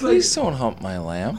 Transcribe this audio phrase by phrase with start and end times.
[0.00, 1.36] Please don't hump my lamb.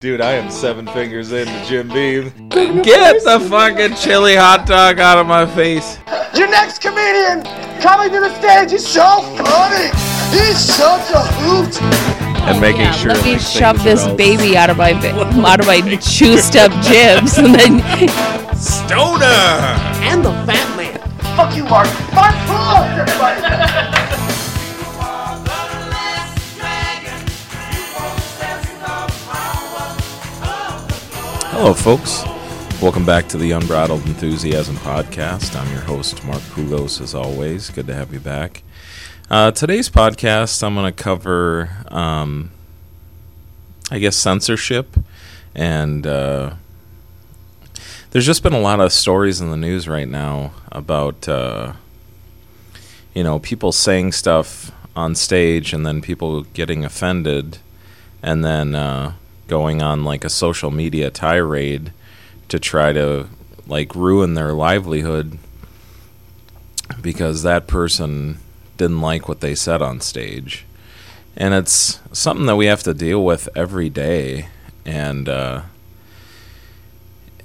[0.00, 2.48] Dude, I am seven fingers into Jim Beam.
[2.82, 5.96] Get the fucking chili hot dog out of my face.
[6.34, 7.42] Your next comedian
[7.80, 9.86] coming to the stage is so funny.
[10.36, 11.80] He's such a hoot.
[12.48, 14.90] And making Yeah, sure let me like, shove this are all- baby out of my
[15.46, 17.78] out of my juiced up jibs, and then
[18.56, 19.24] Stoner!
[20.02, 20.98] And the fat man.
[21.36, 21.86] Fuck you, Mark.
[22.12, 24.06] Mark, applause, everybody.
[31.62, 32.24] Hello, folks.
[32.80, 35.54] Welcome back to the Unbridled Enthusiasm podcast.
[35.54, 37.68] I'm your host, Mark Pugos, as always.
[37.68, 38.62] Good to have you back.
[39.30, 42.50] Uh, today's podcast, I'm going to cover, um,
[43.90, 44.96] I guess, censorship.
[45.54, 46.54] And uh,
[48.12, 51.74] there's just been a lot of stories in the news right now about, uh,
[53.12, 57.58] you know, people saying stuff on stage and then people getting offended
[58.22, 59.12] and then uh,
[59.50, 61.92] going on like a social media tirade
[62.48, 63.26] to try to
[63.66, 65.38] like ruin their livelihood
[67.02, 68.38] because that person
[68.76, 70.64] didn't like what they said on stage.
[71.36, 74.48] And it's something that we have to deal with every day.
[74.86, 75.62] And uh,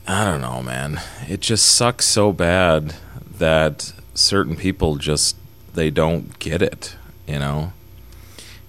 [0.08, 1.02] I don't know, man.
[1.28, 2.96] It just sucks so bad
[3.38, 5.36] that certain people just
[5.74, 6.96] they don't get it,
[7.28, 7.74] you know.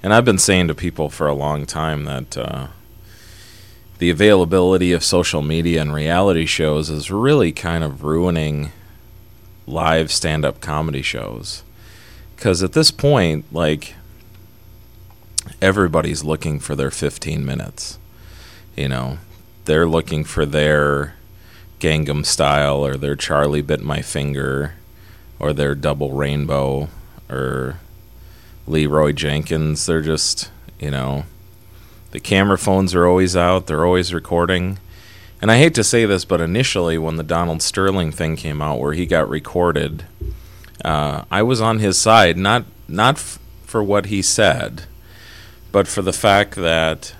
[0.02, 2.68] And I've been saying to people for a long time that uh,
[3.98, 8.72] the availability of social media and reality shows is really kind of ruining
[9.66, 11.62] live stand up comedy shows.
[12.34, 13.94] Because at this point, like,
[15.62, 17.98] everybody's looking for their 15 minutes.
[18.76, 19.18] You know,
[19.64, 21.14] they're looking for their
[21.80, 24.74] Gangnam style or their Charlie bit my finger
[25.38, 26.88] or their double rainbow
[27.30, 27.80] or
[28.66, 29.86] Leeroy Jenkins.
[29.86, 31.24] They're just, you know,
[32.16, 34.78] the camera phones are always out, they're always recording.
[35.42, 38.80] And I hate to say this, but initially, when the Donald Sterling thing came out,
[38.80, 40.06] where he got recorded,
[40.82, 44.84] uh, I was on his side, not not f- for what he said,
[45.72, 47.14] but for the fact that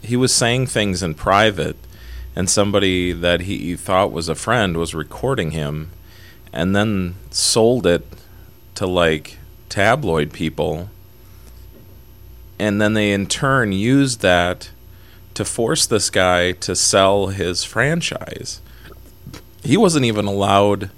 [0.00, 1.76] he was saying things in private,
[2.34, 5.90] and somebody that he thought was a friend was recording him,
[6.54, 8.06] and then sold it
[8.76, 9.36] to like
[9.68, 10.88] tabloid people
[12.58, 14.70] and then they in turn used that
[15.34, 18.60] to force this guy to sell his franchise.
[19.62, 20.90] He wasn't even allowed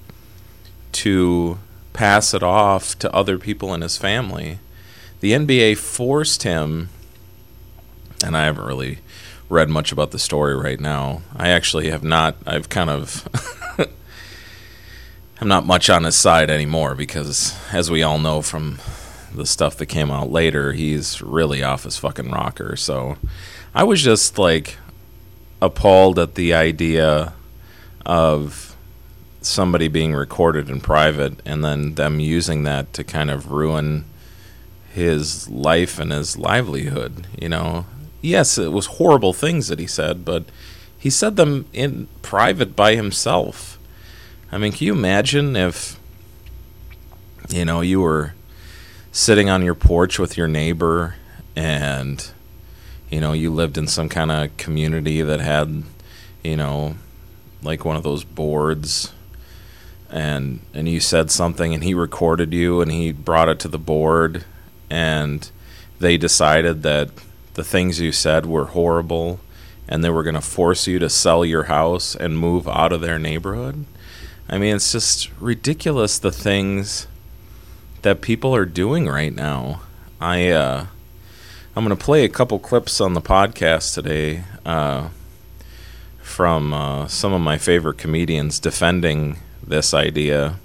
[0.92, 1.58] to
[1.92, 4.58] pass it off to other people in his family.
[5.20, 6.88] The NBA forced him,
[8.24, 8.98] and I haven't really
[9.48, 11.22] read much about the story right now.
[11.36, 12.36] I actually have not.
[12.46, 13.28] I've kind of.
[15.40, 18.78] I'm not much on his side anymore because, as we all know from
[19.34, 22.76] the stuff that came out later, he's really off his fucking rocker.
[22.76, 23.16] So
[23.74, 24.76] I was just like
[25.60, 27.34] appalled at the idea
[28.06, 28.76] of
[29.40, 34.04] somebody being recorded in private and then them using that to kind of ruin
[34.92, 37.86] his life and his livelihood, you know.
[38.20, 40.44] Yes, it was horrible things that he said, but
[40.96, 43.78] he said them in private by himself.
[44.50, 45.98] I mean, can you imagine if
[47.48, 48.34] you know, you were
[49.14, 51.14] sitting on your porch with your neighbor
[51.54, 52.32] and
[53.08, 55.84] you know you lived in some kind of community that had
[56.42, 56.96] you know
[57.62, 59.12] like one of those boards
[60.10, 63.78] and and you said something and he recorded you and he brought it to the
[63.78, 64.44] board
[64.90, 65.48] and
[66.00, 67.08] they decided that
[67.54, 69.38] the things you said were horrible
[69.86, 73.00] and they were going to force you to sell your house and move out of
[73.00, 73.84] their neighborhood?
[74.48, 77.06] I mean it's just ridiculous the things
[78.04, 79.80] that people are doing right now.
[80.20, 80.86] I uh,
[81.74, 85.08] I'm going to play a couple clips on the podcast today uh,
[86.20, 90.56] from uh, some of my favorite comedians defending this idea.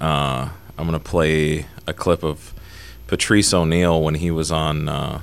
[0.00, 2.54] Uh, I'm going to play a clip of
[3.06, 5.20] Patrice O'Neal when he was on, uh,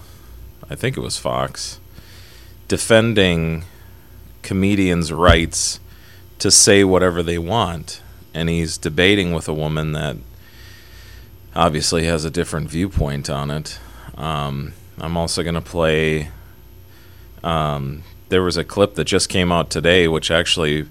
[0.69, 1.79] I think it was Fox,
[2.67, 3.63] defending
[4.43, 5.79] comedians' rights
[6.37, 8.03] to say whatever they want.
[8.31, 10.17] And he's debating with a woman that
[11.55, 13.79] obviously has a different viewpoint on it.
[14.15, 16.29] Um, I'm also going to play.
[17.43, 20.87] Um, there was a clip that just came out today, which actually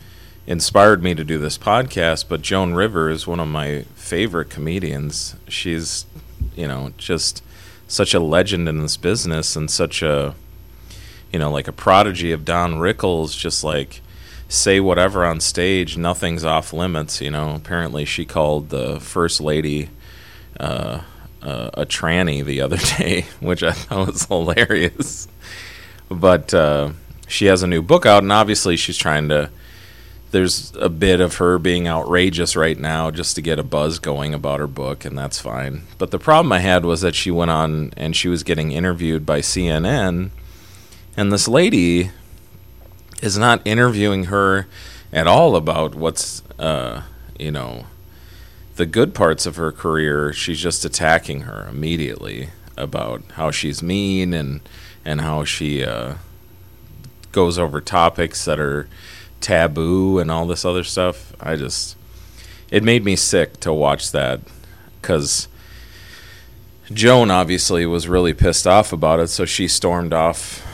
[0.47, 2.27] inspired me to do this podcast.
[2.29, 6.07] But Joan Rivers, is one of my favorite comedians, she's,
[6.57, 7.43] you know, just
[7.87, 10.35] such a legend in this business and such a,
[11.33, 14.01] you know, like a prodigy of Don Rickles, just like
[14.49, 17.21] say whatever on stage, nothing's off limits.
[17.21, 19.89] You know, apparently she called the first lady
[20.61, 25.29] uh, a tranny the other day, which I thought was hilarious.
[26.09, 26.93] But uh,
[27.27, 29.51] she has a new book out, and obviously she's trying to.
[30.33, 34.33] There's a bit of her being outrageous right now just to get a buzz going
[34.33, 35.83] about her book, and that's fine.
[35.99, 39.27] But the problem I had was that she went on and she was getting interviewed
[39.27, 40.31] by CNN,
[41.17, 42.13] and this lady
[43.21, 44.69] is not interviewing her
[45.13, 47.03] at all about what's, uh,
[47.37, 47.87] you know,
[48.81, 50.33] the good parts of her career.
[50.33, 52.49] She's just attacking her immediately
[52.79, 54.63] about how she's mean and
[55.05, 56.15] and how she uh,
[57.31, 58.89] goes over topics that are
[59.43, 61.35] taboo and all this other stuff.
[61.39, 61.95] I just
[62.71, 64.41] it made me sick to watch that
[65.03, 65.47] because
[66.91, 70.67] Joan obviously was really pissed off about it, so she stormed off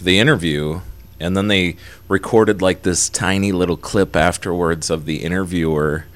[0.00, 0.80] the interview.
[1.20, 1.76] And then they
[2.08, 6.06] recorded like this tiny little clip afterwards of the interviewer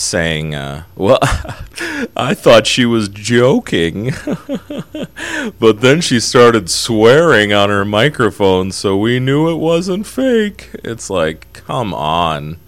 [0.00, 1.18] saying, uh, Well,
[2.16, 4.12] I thought she was joking.
[5.58, 10.70] but then she started swearing on her microphone, so we knew it wasn't fake.
[10.82, 12.58] It's like, come on.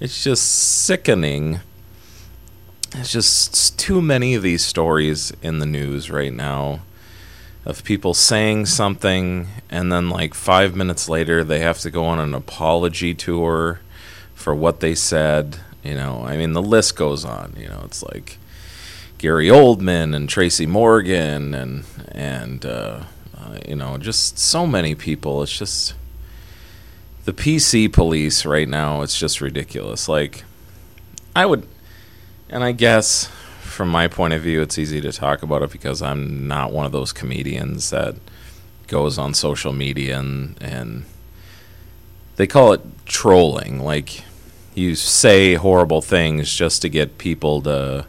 [0.00, 1.60] It's just sickening.
[2.94, 6.80] It's just too many of these stories in the news right now
[7.64, 12.18] of people saying something and then like 5 minutes later they have to go on
[12.18, 13.80] an apology tour
[14.34, 16.24] for what they said, you know.
[16.24, 17.82] I mean the list goes on, you know.
[17.84, 18.38] It's like
[19.18, 23.04] Gary Oldman and Tracy Morgan and and uh,
[23.36, 25.42] uh, you know, just so many people.
[25.42, 25.94] It's just
[27.24, 30.08] the PC police right now, it's just ridiculous.
[30.08, 30.44] Like
[31.34, 31.66] I would
[32.48, 33.30] and I guess
[33.60, 36.84] from my point of view, it's easy to talk about it because I'm not one
[36.84, 38.16] of those comedians that
[38.86, 41.04] goes on social media and, and
[42.36, 43.80] they call it trolling.
[43.80, 44.24] Like
[44.74, 48.06] you say horrible things just to get people to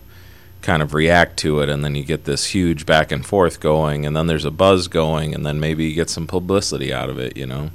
[0.62, 4.06] kind of react to it, and then you get this huge back and forth going,
[4.06, 7.20] and then there's a buzz going, and then maybe you get some publicity out of
[7.20, 7.70] it, you know.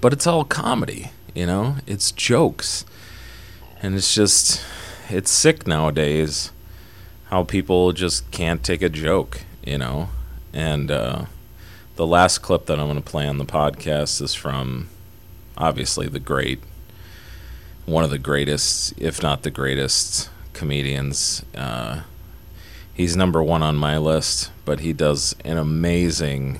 [0.00, 1.76] But it's all comedy, you know.
[1.86, 2.84] It's jokes,
[3.82, 4.64] and it's just
[5.08, 6.50] it's sick nowadays
[7.26, 10.08] how people just can't take a joke, you know.
[10.52, 11.26] And uh,
[11.96, 14.88] the last clip that I'm going to play on the podcast is from
[15.56, 16.60] obviously the great,
[17.86, 21.44] one of the greatest, if not the greatest, comedians.
[21.54, 22.02] Uh,
[22.92, 26.58] he's number one on my list, but he does an amazing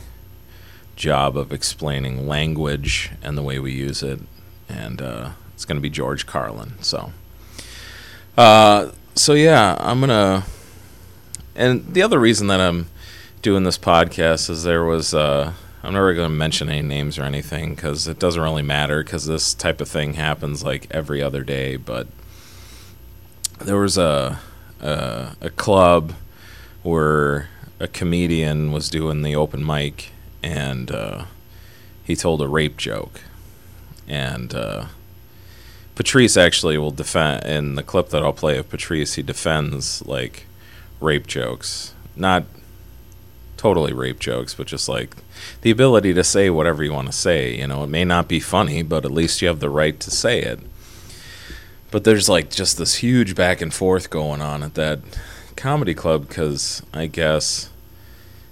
[0.95, 4.21] job of explaining language and the way we use it.
[4.69, 6.75] And uh, it's going to be George Carlin.
[6.81, 7.13] So.
[8.37, 10.45] Uh, so yeah, I'm gonna.
[11.55, 12.89] And the other reason that I'm
[13.41, 15.13] doing this podcast is there was.
[15.13, 15.53] Uh,
[15.83, 19.27] I'm never going to mention any names or anything because it doesn't really matter because
[19.27, 21.77] this type of thing happens like every other day.
[21.77, 22.09] But
[23.65, 24.41] there was a
[24.81, 26.15] a, a club
[26.83, 30.11] where a comedian was doing the open mic
[30.43, 31.25] and uh,
[32.05, 33.21] he told a rape joke
[34.07, 34.55] and.
[34.55, 34.87] Uh,
[35.97, 39.15] Patrice actually will defend in the clip that I'll play of Patrice.
[39.15, 40.45] He defends like
[41.01, 42.45] rape jokes, not
[43.57, 45.17] totally rape jokes, but just like
[45.63, 47.57] the ability to say whatever you want to say.
[47.57, 50.11] You know, it may not be funny, but at least you have the right to
[50.11, 50.61] say it.
[51.91, 55.01] But there's like just this huge back and forth going on at that
[55.57, 57.71] comedy club because I guess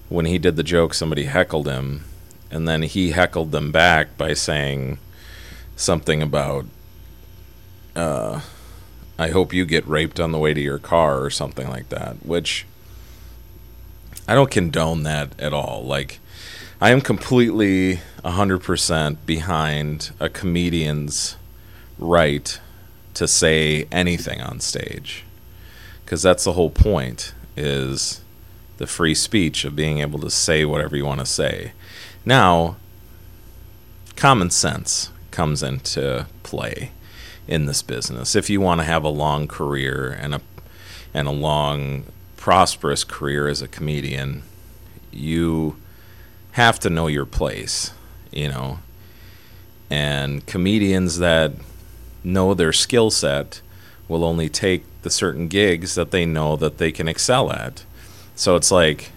[0.09, 2.05] when he did the joke, somebody heckled him,
[2.51, 4.99] and then he heckled them back by saying
[5.77, 6.67] something about
[7.97, 8.41] uh,
[9.19, 12.25] I hope you get raped on the way to your car or something like that,
[12.25, 12.67] which
[14.27, 15.85] I don't condone that at all.
[15.85, 16.19] Like,
[16.85, 21.39] I am completely 100% behind a comedian's
[21.99, 22.61] right
[23.15, 25.25] to say anything on stage.
[26.05, 28.21] Because that's the whole point, is
[28.77, 31.73] the free speech of being able to say whatever you want to say.
[32.27, 32.77] Now,
[34.15, 36.91] common sense comes into play
[37.49, 38.37] in this business.
[38.37, 40.43] If you want to have a long career and a
[41.15, 42.05] and a long
[42.37, 44.43] prosperous career as a comedian,
[45.11, 45.79] you
[46.55, 47.93] have to know your place,
[48.33, 48.81] you know.
[49.91, 51.53] And comedians that
[52.25, 53.61] know their skill set
[54.09, 57.85] will only take the certain gigs that they know that they can excel at.
[58.35, 59.13] So it's like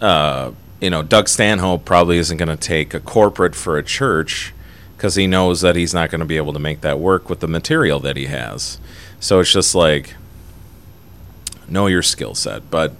[0.00, 4.54] uh, you know, Doug Stanhope probably isn't going to take a corporate for a church
[4.96, 7.40] because he knows that he's not going to be able to make that work with
[7.40, 8.78] the material that he has.
[9.20, 10.14] So it's just like
[11.68, 12.94] know your skill set, but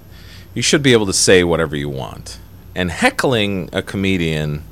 [0.54, 2.38] you should be able to say whatever you want.
[2.78, 4.62] And heckling a comedian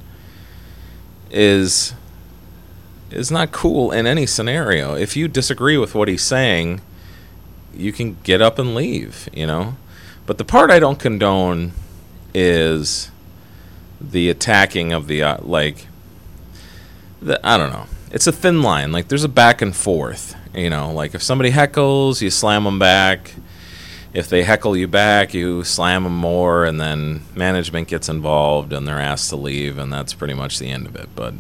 [1.28, 1.92] is
[3.10, 4.94] is not cool in any scenario.
[4.94, 6.82] If you disagree with what he's saying,
[7.74, 9.74] you can get up and leave, you know.
[10.24, 11.72] But the part I don't condone
[12.32, 13.10] is
[14.00, 15.88] the attacking of the uh, like.
[17.20, 17.86] The, I don't know.
[18.12, 18.92] It's a thin line.
[18.92, 20.36] Like there's a back and forth.
[20.54, 23.34] You know, like if somebody heckles, you slam them back.
[24.16, 28.88] If they heckle you back, you slam them more, and then management gets involved and
[28.88, 31.10] they're asked to leave, and that's pretty much the end of it.
[31.14, 31.34] But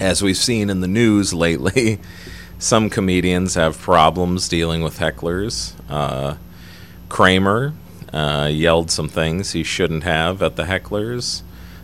[0.00, 2.00] as we've seen in the news lately,
[2.58, 5.74] some comedians have problems dealing with hecklers.
[5.90, 6.36] Uh,
[7.10, 7.74] Kramer
[8.14, 11.42] uh, yelled some things he shouldn't have at the hecklers.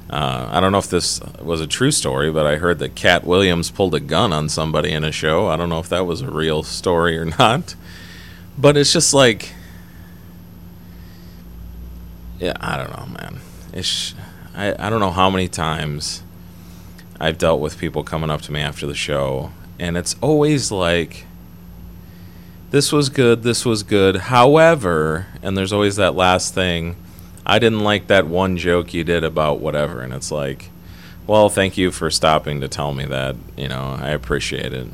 [0.09, 3.25] Uh, I don't know if this was a true story, but I heard that Katt
[3.25, 5.49] Williams pulled a gun on somebody in a show.
[5.49, 7.75] I don't know if that was a real story or not.
[8.57, 9.53] But it's just like,
[12.39, 13.41] yeah, I don't know, man.
[13.73, 14.15] It's
[14.55, 16.23] I, I don't know how many times
[17.21, 21.27] I've dealt with people coming up to me after the show, and it's always like,
[22.71, 24.17] this was good, this was good.
[24.17, 26.97] However, and there's always that last thing,
[27.47, 30.03] I didn't like that one joke you did about whatever.
[30.03, 30.71] And it's like,
[31.27, 33.37] well, thank you for stopping to tell me that.
[33.57, 34.89] You know, I appreciate it.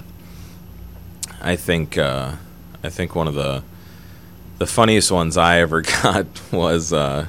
[1.40, 2.36] I think, uh,
[2.82, 3.64] I think one of the,
[4.58, 7.26] the funniest ones I ever got was, uh,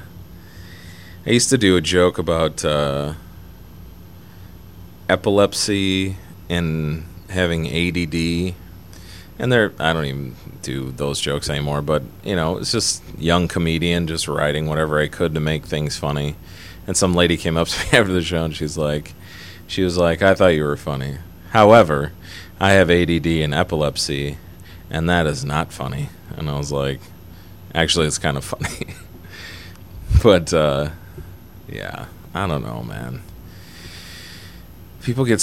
[1.26, 3.14] I used to do a joke about, uh,
[5.08, 6.16] epilepsy
[6.48, 8.54] and having ADD.
[9.38, 13.48] And they're I don't even do those jokes anymore, but you know, it's just young
[13.48, 16.36] comedian just writing whatever I could to make things funny.
[16.86, 19.12] And some lady came up to me after the show and she's like
[19.66, 21.18] she was like, I thought you were funny.
[21.50, 22.12] However,
[22.60, 24.38] I have ADD and epilepsy
[24.88, 26.08] and that is not funny.
[26.36, 27.00] And I was like,
[27.76, 28.94] actually it's kind of funny.
[30.22, 30.90] but uh
[31.68, 33.22] yeah, I don't know, man
[35.06, 35.40] people get.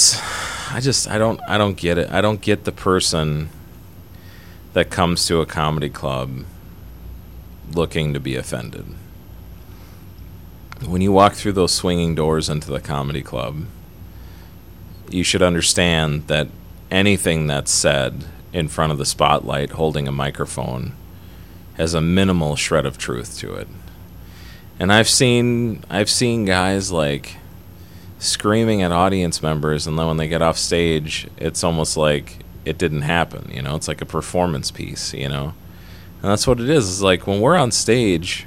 [0.70, 3.48] I just i don't i don't get it i don't get the person
[4.74, 6.44] that comes to a comedy club
[7.72, 8.84] looking to be offended
[10.86, 13.64] when you walk through those swinging doors into the comedy club
[15.08, 16.48] you should understand that
[16.90, 20.92] anything that's said in front of the spotlight holding a microphone
[21.74, 23.68] has a minimal shred of truth to it
[24.78, 27.36] and i've seen i've seen guys like
[28.24, 32.78] screaming at audience members, and then when they get off stage, it's almost like it
[32.78, 33.50] didn't happen.
[33.52, 35.12] You know, it's like a performance piece.
[35.14, 35.54] You know,
[36.22, 36.88] and that's what it is.
[36.88, 38.46] It's like when we're on stage.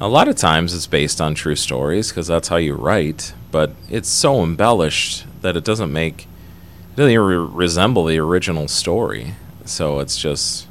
[0.00, 3.72] A lot of times it's based on true stories because that's how you write, but
[3.88, 9.34] it's so embellished that it doesn't make it doesn't even re- resemble the original story.
[9.64, 10.66] So it's just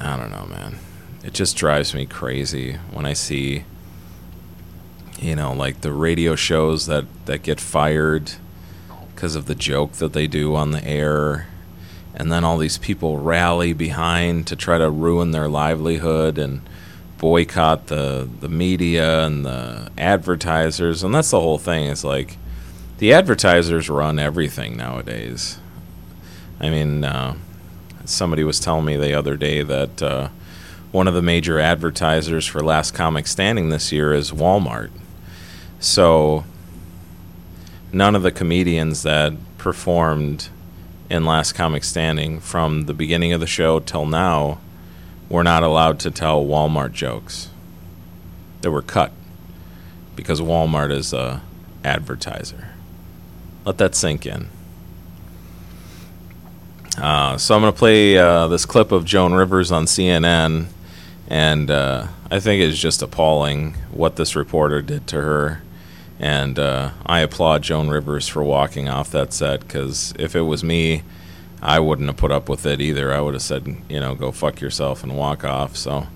[0.00, 0.78] I don't know, man.
[1.24, 3.64] It just drives me crazy when I see
[5.20, 8.32] you know, like the radio shows that, that get fired
[9.14, 11.48] because of the joke that they do on the air.
[12.14, 16.62] And then all these people rally behind to try to ruin their livelihood and
[17.18, 21.02] boycott the, the media and the advertisers.
[21.02, 21.90] And that's the whole thing.
[21.90, 22.38] It's like
[22.98, 25.58] the advertisers run everything nowadays.
[26.60, 27.36] I mean, uh,
[28.08, 30.28] somebody was telling me the other day that uh,
[30.92, 34.90] one of the major advertisers for Last Comic Standing this year is Walmart.
[35.78, 36.44] So
[37.92, 40.48] none of the comedians that performed
[41.10, 44.58] in Last Comic Standing from the beginning of the show till now
[45.28, 47.50] were not allowed to tell Walmart jokes.
[48.62, 49.12] They were cut
[50.16, 51.42] because Walmart is a
[51.84, 52.70] advertiser.
[53.64, 54.48] Let that sink in.
[57.00, 60.66] Uh, so I'm going to play uh, this clip of Joan Rivers on CNN,
[61.28, 65.62] and uh, I think it's just appalling what this reporter did to her
[66.20, 70.64] and uh, I applaud Joan Rivers for walking off that set because if it was
[70.64, 71.02] me,
[71.62, 73.12] I wouldn't have put up with it either.
[73.12, 75.76] I would have said, you know, go fuck yourself and walk off.
[75.76, 76.06] So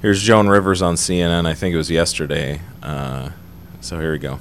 [0.00, 1.46] here's Joan Rivers on CNN.
[1.46, 2.60] I think it was yesterday.
[2.82, 3.30] Uh,
[3.80, 4.38] so here we go.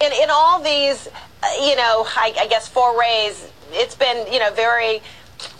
[0.00, 1.08] In, in all these,
[1.42, 5.02] uh, you know, I, I guess forays, it's been, you know, very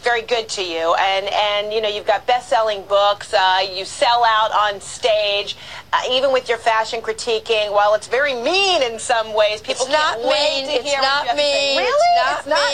[0.03, 0.95] very good to you.
[0.99, 3.35] And and you know you've got best-selling books.
[3.35, 5.57] Uh, you sell out on stage
[5.93, 7.73] uh, even with your fashion critiquing.
[7.73, 10.67] While it's very mean in some ways people it's not can't wait mean.
[10.67, 11.69] to hear it's not what you have to say.
[11.69, 11.79] mean.
[11.79, 12.13] Really?
[12.39, 12.73] It's not,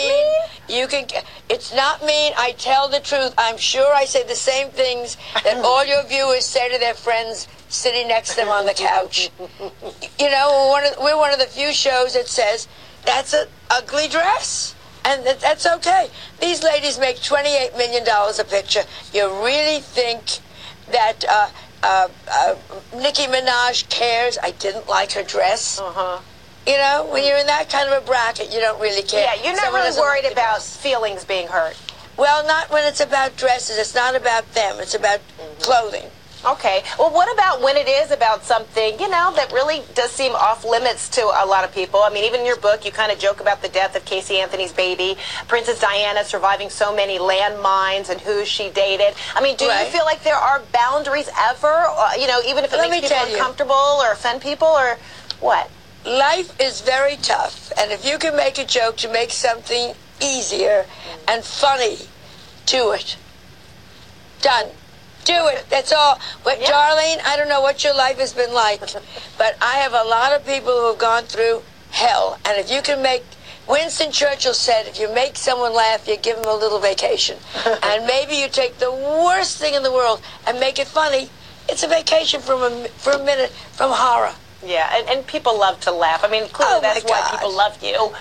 [0.67, 0.79] mean.
[0.81, 2.33] you can it's not mean.
[2.37, 3.33] I tell the truth.
[3.37, 7.47] I'm sure i say the same things that all your viewers say to their friends
[7.69, 9.29] sitting next to them on the couch.
[10.19, 12.67] You know we're one of, we're one of the few shows that says
[13.05, 14.75] that's an ugly dress
[15.09, 16.09] and that, that's okay.
[16.39, 18.83] These ladies make $28 million a picture.
[19.13, 20.39] You really think
[20.91, 21.49] that uh,
[21.83, 22.55] uh, uh,
[22.95, 24.37] Nicki Minaj cares?
[24.41, 25.79] I didn't like her dress.
[25.79, 26.21] uh-huh
[26.67, 29.23] You know, when you're in that kind of a bracket, you don't really care.
[29.23, 30.77] yeah you're not Someone really worried about dress.
[30.77, 31.75] feelings being hurt
[32.17, 33.77] Well, not when it's about dresses.
[33.77, 34.79] It's not about them.
[34.79, 35.19] It's about
[35.59, 36.07] clothing.
[36.45, 36.83] Okay.
[36.97, 40.63] Well, what about when it is about something, you know, that really does seem off
[40.63, 42.01] limits to a lot of people?
[42.01, 44.37] I mean, even in your book, you kind of joke about the death of Casey
[44.37, 45.17] Anthony's baby,
[45.49, 49.15] Princess Diana surviving so many landmines and who she dated.
[49.35, 49.85] I mean, do Right.
[49.85, 53.07] you feel like there are boundaries ever, uh, you know, even if it Let makes
[53.09, 53.35] people tell you.
[53.35, 54.97] uncomfortable or offend people or
[55.41, 55.69] what?
[56.05, 60.85] Life is very tough, and if you can make a joke to make something easier
[61.27, 61.97] and funny,
[62.65, 63.17] do it.
[64.41, 64.67] Done.
[65.29, 65.65] Do it.
[65.69, 66.19] That's all.
[66.43, 66.71] But Yeah.
[66.71, 68.79] Darlene, I don't know what your life has been like,
[69.37, 72.81] but I have a lot of people who have gone through hell, and if you
[72.81, 73.23] can make
[73.67, 77.37] Winston Churchill said, if you make someone laugh, you give them a little vacation.
[77.83, 81.29] and maybe you take the worst thing in the world and make it funny.
[81.69, 84.33] It's a vacation from a, for a minute from horror.
[84.65, 86.23] Yeah, and, and people love to laugh.
[86.23, 88.11] I mean, clearly Oh, that's why people love you.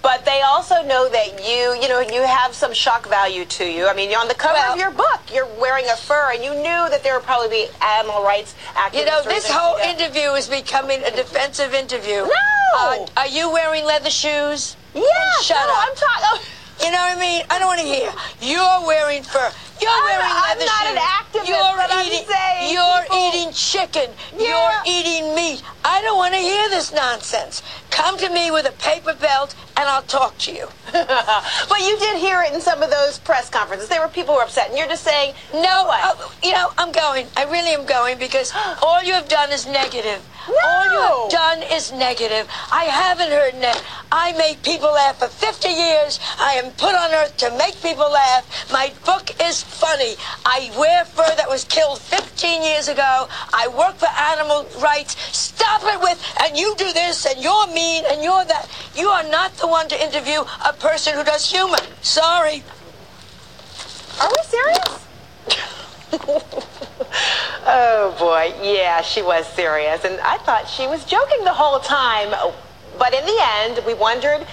[0.00, 3.88] But they also know that you, you know, you have some shock value to you.
[3.88, 5.20] I mean, you're on the cover Well- of your book.
[5.32, 8.94] You're wearing a fur, and you knew that there would probably be animal rights activists.
[8.98, 10.00] You know, this whole that.
[10.00, 12.22] interview is becoming a defensive interview.
[12.22, 12.28] No!
[12.76, 14.76] Uh, are you wearing leather shoes?
[14.94, 15.02] Yeah,
[15.42, 15.88] Shut no, up.
[15.88, 16.46] I'm talking.
[16.80, 17.42] You know what I mean?
[17.50, 18.12] I don't want to hear.
[18.40, 19.50] You're wearing fur.
[19.80, 20.96] You're I'm- wearing I'm leather not shoes.
[20.96, 22.72] an activist, You're eating.
[22.74, 24.14] you're people- eating chicken.
[24.36, 24.48] Yeah.
[24.48, 25.62] You're eating meat.
[25.84, 27.62] I don't want to hear this nonsense.
[27.90, 30.68] Come to me with a paper belt, and I'll talk to you.
[30.92, 33.88] but you did hear it in some of those press conferences.
[33.88, 36.92] There were people who were upset, and you're just saying, No, uh, you know, I'm
[36.92, 37.26] going.
[37.36, 40.24] I really am going because all you have done is negative.
[40.64, 42.48] All you have done is negative.
[42.72, 43.82] I haven't heard net.
[44.10, 46.18] I make people laugh for 50 years.
[46.38, 48.70] I am put on earth to make people laugh.
[48.72, 50.16] My book is funny.
[50.44, 53.28] I wear fur that was killed 15 years ago.
[53.52, 55.16] I work for animal rights.
[55.36, 58.68] Stop it with, and you do this, and you're mean, and you're that.
[58.96, 61.78] You are not the one to interview a person who does humor.
[62.02, 62.62] Sorry.
[64.20, 65.06] Are we serious?
[67.66, 72.30] oh boy, yeah, she was serious, and I thought she was joking the whole time.
[72.98, 74.46] But in the end, we wondered,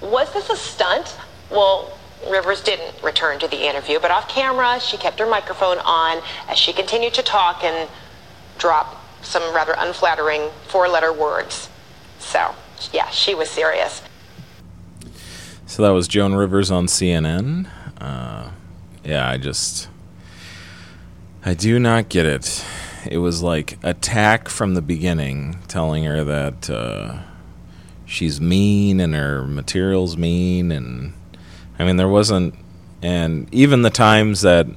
[0.00, 1.16] was this a stunt?
[1.50, 1.96] Well,
[2.28, 6.58] Rivers didn't return to the interview, but off camera, she kept her microphone on as
[6.58, 7.88] she continued to talk and
[8.58, 11.68] drop some rather unflattering four-letter words.
[12.18, 12.54] So,
[12.92, 14.02] yeah, she was serious.
[15.66, 17.66] So that was Joan Rivers on CNN.
[17.98, 18.50] Uh,
[19.04, 19.88] yeah, I just.
[21.44, 22.64] I do not get it.
[23.10, 27.18] It was like attack from the beginning, telling her that uh,
[28.04, 30.70] she's mean and her material's mean.
[30.70, 31.14] And
[31.82, 32.54] I mean, there wasn't.
[33.02, 34.68] And even the times that,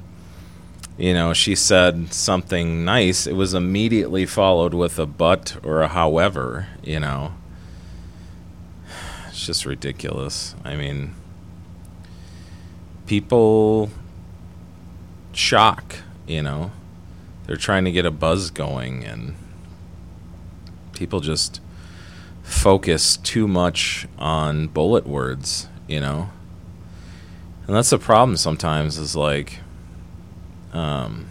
[0.98, 5.88] you know, she said something nice, it was immediately followed with a but or a
[5.88, 7.36] however, you know.
[9.28, 10.56] It's just ridiculous.
[10.64, 11.14] I mean,
[13.06, 13.92] people
[15.32, 16.72] shock, you know.
[17.46, 19.36] They're trying to get a buzz going, and
[20.94, 21.62] people just
[22.42, 26.32] focus too much on bullet words, you know.
[27.68, 29.60] And that's the problem sometimes, is like,
[30.74, 31.28] um,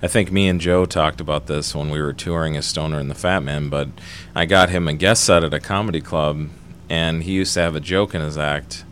[0.00, 3.10] I think me and Joe talked about this when we were touring as Stoner and
[3.10, 3.88] the Fat Man, but
[4.34, 6.48] I got him a guest set at a comedy club,
[6.88, 8.84] and he used to have a joke in his act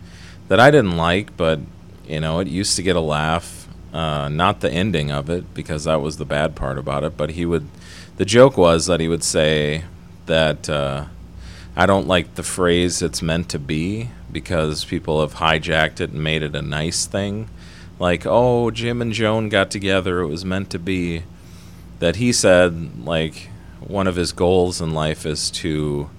[0.48, 1.60] that I didn't like, but
[2.06, 3.68] you know, it used to get a laugh.
[3.92, 7.14] Uh, not the ending of it, because that was the bad part about it.
[7.14, 7.68] But he would,
[8.16, 9.84] the joke was that he would say
[10.24, 11.04] that uh,
[11.74, 16.22] I don't like the phrase "it's meant to be" because people have hijacked it and
[16.22, 17.48] made it a nice thing,
[17.98, 21.22] like "Oh, Jim and Joan got together; it was meant to be."
[21.98, 23.48] That he said, like
[23.80, 26.10] one of his goals in life is to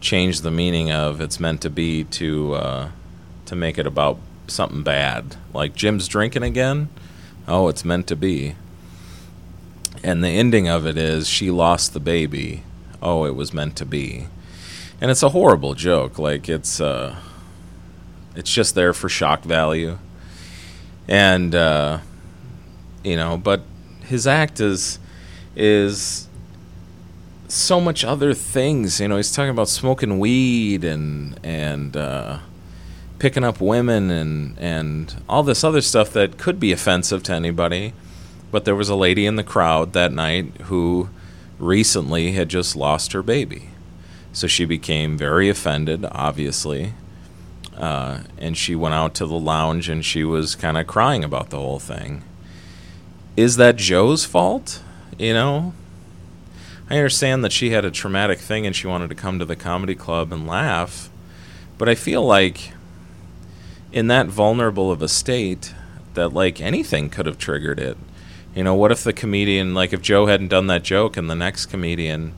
[0.00, 2.88] change the meaning of "it's meant to be" to uh,
[3.46, 6.88] to make it about something bad, like Jim's drinking again.
[7.48, 8.54] Oh, it's meant to be.
[10.04, 12.62] And the ending of it is she lost the baby.
[13.02, 14.28] Oh, it was meant to be.
[15.00, 16.18] And it's a horrible joke.
[16.18, 17.16] Like it's uh
[18.34, 19.98] it's just there for shock value.
[21.06, 21.98] And uh
[23.04, 23.62] you know, but
[24.04, 24.98] his act is
[25.54, 26.28] is
[27.46, 29.00] so much other things.
[29.00, 32.38] You know, he's talking about smoking weed and and uh
[33.20, 37.92] picking up women and and all this other stuff that could be offensive to anybody.
[38.50, 41.10] But there was a lady in the crowd that night who
[41.58, 43.70] recently had just lost her baby.
[44.38, 46.92] So she became very offended, obviously.
[47.76, 51.50] Uh, and she went out to the lounge and she was kind of crying about
[51.50, 52.22] the whole thing.
[53.36, 54.80] Is that Joe's fault?
[55.18, 55.74] You know?
[56.88, 59.56] I understand that she had a traumatic thing and she wanted to come to the
[59.56, 61.10] comedy club and laugh.
[61.76, 62.74] But I feel like
[63.90, 65.74] in that vulnerable of a state
[66.14, 67.98] that like anything could have triggered it.
[68.54, 71.34] You know, what if the comedian, like if Joe hadn't done that joke and the
[71.34, 72.34] next comedian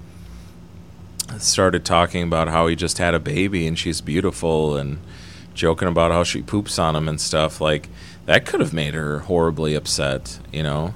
[1.39, 4.99] started talking about how he just had a baby and she's beautiful and
[5.55, 7.89] joking about how she poops on him and stuff, like
[8.27, 10.95] that could have made her horribly upset, you know?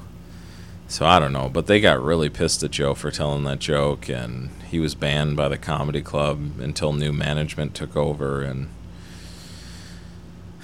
[0.87, 4.09] So I don't know, but they got really pissed at Joe for telling that joke
[4.09, 8.69] and he was banned by the comedy club until new management took over and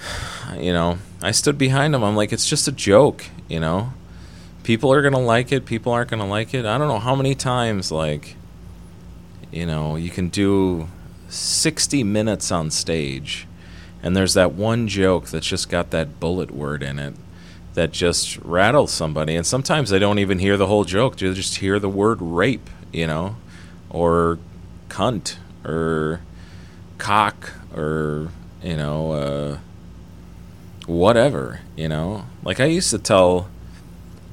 [0.59, 2.03] you know, I stood behind him.
[2.03, 3.93] I'm like, it's just a joke, you know.
[4.63, 5.65] People are gonna like it.
[5.65, 6.65] People aren't gonna like it.
[6.65, 8.35] I don't know how many times, like,
[9.51, 10.87] you know, you can do
[11.29, 13.47] 60 minutes on stage,
[14.03, 17.13] and there's that one joke that's just got that bullet word in it
[17.73, 19.35] that just rattles somebody.
[19.35, 22.69] And sometimes they don't even hear the whole joke; they just hear the word rape,
[22.91, 23.35] you know,
[23.89, 24.39] or
[24.89, 26.21] cunt, or
[26.97, 28.29] cock, or
[28.63, 29.11] you know.
[29.11, 29.57] Uh,
[30.91, 32.25] whatever, you know?
[32.43, 33.49] Like I used to tell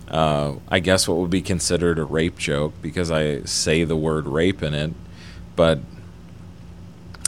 [0.09, 4.27] uh, I guess what would be considered a rape joke because I say the word
[4.27, 4.93] rape in it,
[5.59, 5.81] but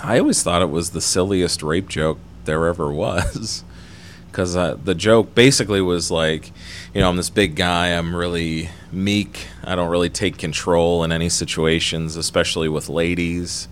[0.04, 3.64] I always thought it was the silliest rape joke there ever was.
[4.30, 6.52] Because uh, the joke basically was like,
[6.94, 11.10] you know, I'm this big guy, I'm really meek, I don't really take control in
[11.10, 13.66] any situations, especially with ladies.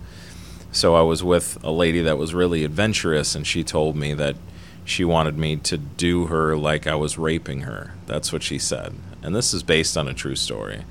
[0.73, 4.35] So I was with a lady that was really adventurous, and she told me that
[4.83, 7.93] she wanted me to do her like I was raping her.
[8.05, 8.93] That's what she said.
[9.23, 10.83] And this is based on a true story.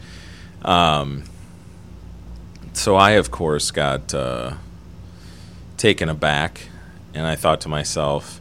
[0.62, 1.24] Um,
[2.72, 4.54] so I, of course, got uh,
[5.76, 6.68] taken aback,
[7.14, 8.40] and I thought to myself,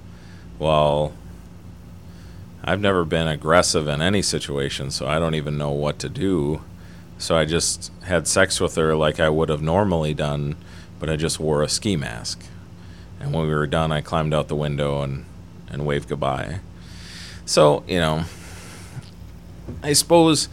[0.60, 1.14] well,
[2.64, 6.62] I've never been aggressive in any situation, so I don't even know what to do.
[7.18, 10.56] So I just had sex with her like I would have normally done,
[11.00, 12.44] but I just wore a ski mask.
[13.20, 15.26] And when we were done, I climbed out the window and
[15.70, 16.60] and wave goodbye.
[17.46, 18.26] So, you know,
[19.84, 20.50] I suppose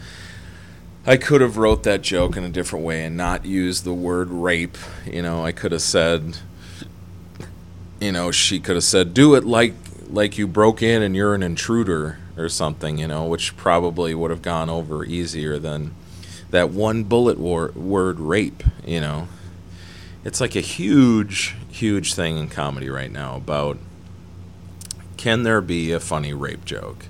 [1.07, 4.29] I could have wrote that joke in a different way and not use the word
[4.29, 4.77] rape.
[5.05, 6.39] You know, I could have said
[7.99, 9.73] you know, she could have said do it like
[10.09, 14.31] like you broke in and you're an intruder or something, you know, which probably would
[14.31, 15.93] have gone over easier than
[16.51, 19.27] that one bullet war- word rape, you know.
[20.23, 23.77] It's like a huge huge thing in comedy right now about
[25.17, 27.07] can there be a funny rape joke?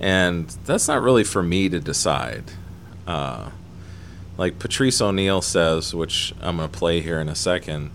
[0.00, 2.44] And that's not really for me to decide.
[3.06, 3.50] Uh,
[4.36, 7.90] like Patrice O'Neal says, which I'm going to play here in a second,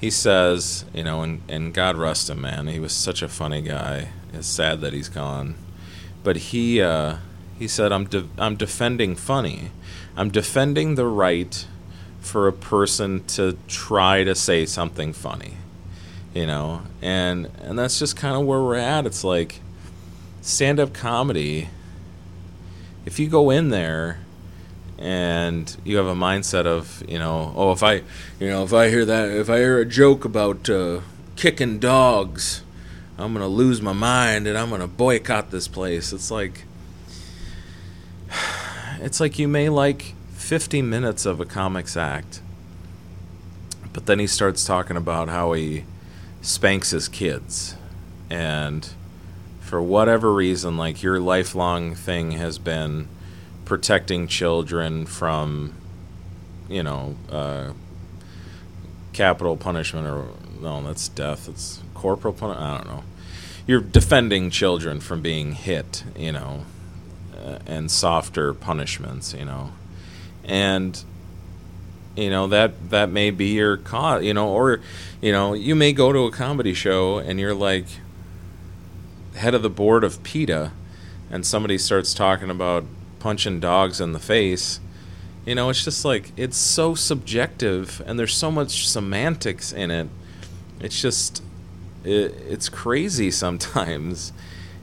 [0.00, 2.68] he says, you know, and, and God rest him, man.
[2.68, 4.08] He was such a funny guy.
[4.32, 5.54] It's sad that he's gone.
[6.22, 7.16] But he, uh,
[7.58, 9.70] he said, I'm, de- I'm defending funny.
[10.16, 11.66] I'm defending the right
[12.20, 15.54] for a person to try to say something funny
[16.36, 19.60] you know and and that's just kind of where we're at it's like
[20.42, 21.68] stand-up comedy
[23.06, 24.18] if you go in there
[24.98, 27.94] and you have a mindset of you know oh if i
[28.40, 31.00] you know if i hear that if i hear a joke about uh,
[31.36, 32.62] kicking dogs
[33.18, 36.64] i'm gonna lose my mind and i'm gonna boycott this place it's like
[39.00, 42.40] it's like you may like 50 minutes of a comics act
[43.96, 45.84] but then he starts talking about how he
[46.42, 47.76] spanks his kids.
[48.28, 48.86] And
[49.60, 53.08] for whatever reason, like your lifelong thing has been
[53.66, 55.74] protecting children from,
[56.70, 57.72] you know, uh,
[59.12, 60.28] capital punishment or
[60.60, 61.48] no, that's death.
[61.48, 62.66] It's corporal punishment.
[62.66, 63.04] I don't know.
[63.66, 66.64] You're defending children from being hit, you know,
[67.36, 69.72] uh, and softer punishments, you know,
[70.44, 71.02] and
[72.16, 74.80] you know that that may be your cause you know or
[75.20, 77.84] you know you may go to a comedy show and you're like
[79.34, 80.72] head of the board of PETA
[81.30, 82.84] and somebody starts talking about
[83.18, 84.80] punching dogs in the face.
[85.44, 90.08] You know it's just like it's so subjective and there's so much semantics in it.
[90.80, 91.42] It's just
[92.04, 94.32] it, it's crazy sometimes.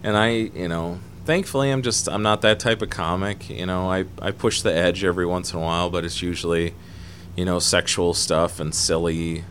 [0.03, 3.49] And i you know thankfully i'm just i'm not that type of comic.
[3.49, 6.73] You know i i push the edge every once in a while but it's usually
[7.35, 9.43] you know, sexual stuff and silly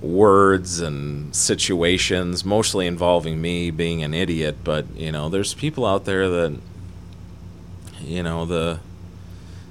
[0.00, 4.56] words and situations, mostly involving me being an idiot.
[4.62, 6.60] But you know, there's people out there that,
[8.06, 8.80] you know, the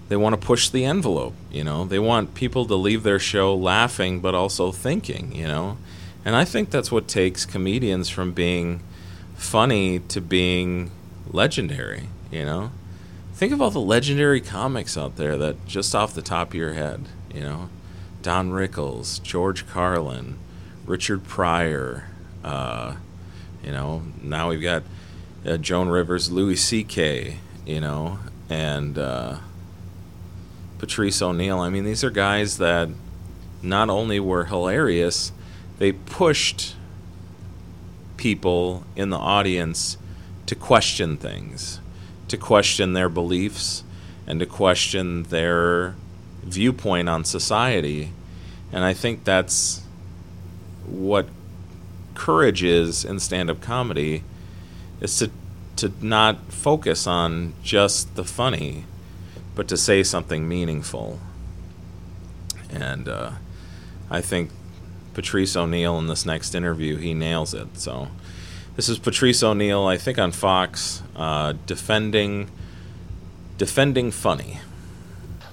[0.07, 1.33] they want to push the envelope.
[1.51, 5.33] You know, they want people to leave their show laughing, but also thinking.
[5.33, 5.77] You know,
[6.23, 8.81] and I think that's what takes comedians from being
[9.35, 10.91] funny to being
[11.31, 12.09] legendary.
[12.31, 12.71] You know
[13.35, 16.73] think of all the legendary comics out there that just off the top of your
[16.73, 17.69] head, you know,
[18.21, 20.37] Don Rickles, George Carlin,
[20.85, 22.09] Richard Pryor,
[22.43, 22.95] uh,
[23.63, 24.83] You know, now we've got
[25.45, 27.39] uh, Joan Rivers, Louis C.K.
[27.65, 29.37] You know, and uh,
[30.77, 31.59] Patrice O'Neal.
[31.59, 32.89] I mean, these are guys that
[33.63, 35.31] not only were hilarious,
[35.79, 36.75] they pushed
[38.17, 39.97] people in the audience
[40.45, 41.79] to question things,
[42.27, 43.83] to question their beliefs,
[44.27, 45.95] and to question their
[46.43, 48.11] viewpoint on society.
[48.71, 49.81] And I think that's
[50.85, 51.27] what
[52.13, 54.23] courage is in stand-up comedy
[55.01, 55.31] is to
[55.77, 58.85] to not focus on just the funny,
[59.55, 61.19] but to say something meaningful.
[62.69, 63.31] And uh,
[64.09, 64.51] I think
[65.13, 67.77] Patrice O'Neal in this next interview, he nails it.
[67.77, 68.09] So
[68.75, 72.49] this is Patrice O'Neal, I think on Fox, uh, defending
[73.57, 74.59] defending funny.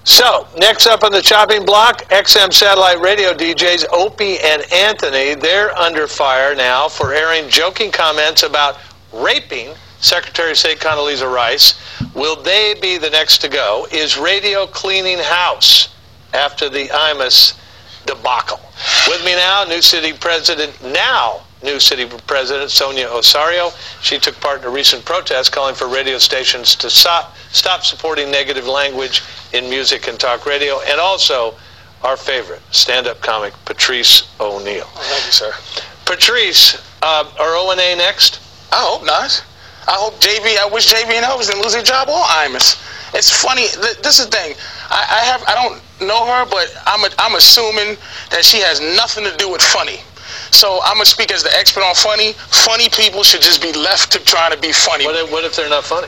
[0.05, 5.33] So, next up on the chopping block, XM satellite radio DJs Opie and Anthony.
[5.35, 8.79] They're under fire now for airing joking comments about
[9.13, 9.69] raping
[10.03, 11.79] Secretary of State Condoleezza Rice.
[12.13, 13.87] Will they be the next to go?
[13.89, 15.95] Is radio cleaning house
[16.33, 17.57] after the Imus
[18.05, 18.59] debacle?
[19.07, 23.71] With me now, New City President, now New City President Sonia Ossorio.
[24.01, 28.29] She took part in a recent protest calling for radio stations to stop, stop supporting
[28.29, 31.55] negative language in music and talk radio, and also
[32.03, 34.83] our favorite stand-up comic, Patrice O'Neal.
[34.85, 35.53] Oh, thank you, sir.
[36.03, 38.41] Patrice, uh, are O&A next?
[38.73, 39.41] I hope not.
[39.87, 40.57] I hope JV.
[40.57, 42.79] I wish JV and Elvis didn't lose their job or Imus.
[43.13, 43.67] It's funny.
[43.67, 44.55] th- This is the thing.
[44.89, 45.43] I, I have.
[45.47, 47.03] I don't know her, but I'm.
[47.03, 47.97] A, I'm assuming
[48.31, 49.99] that she has nothing to do with funny.
[50.51, 52.33] So I'm gonna speak as the expert on funny.
[52.33, 55.05] Funny people should just be left to trying to be funny.
[55.05, 56.07] What if, what if they're not funny?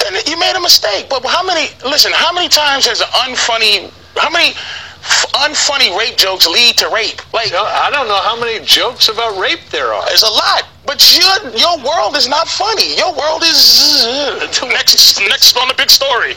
[0.00, 1.06] Then you made a mistake.
[1.08, 1.68] But how many?
[1.84, 3.92] Listen, how many times has an unfunny?
[4.16, 7.22] How many f- unfunny rape jokes lead to rape?
[7.32, 10.04] Like I don't know how many jokes about rape there are.
[10.06, 12.96] There's a lot, but your your world is not funny.
[13.00, 16.34] Your world is uh, next next on the big story.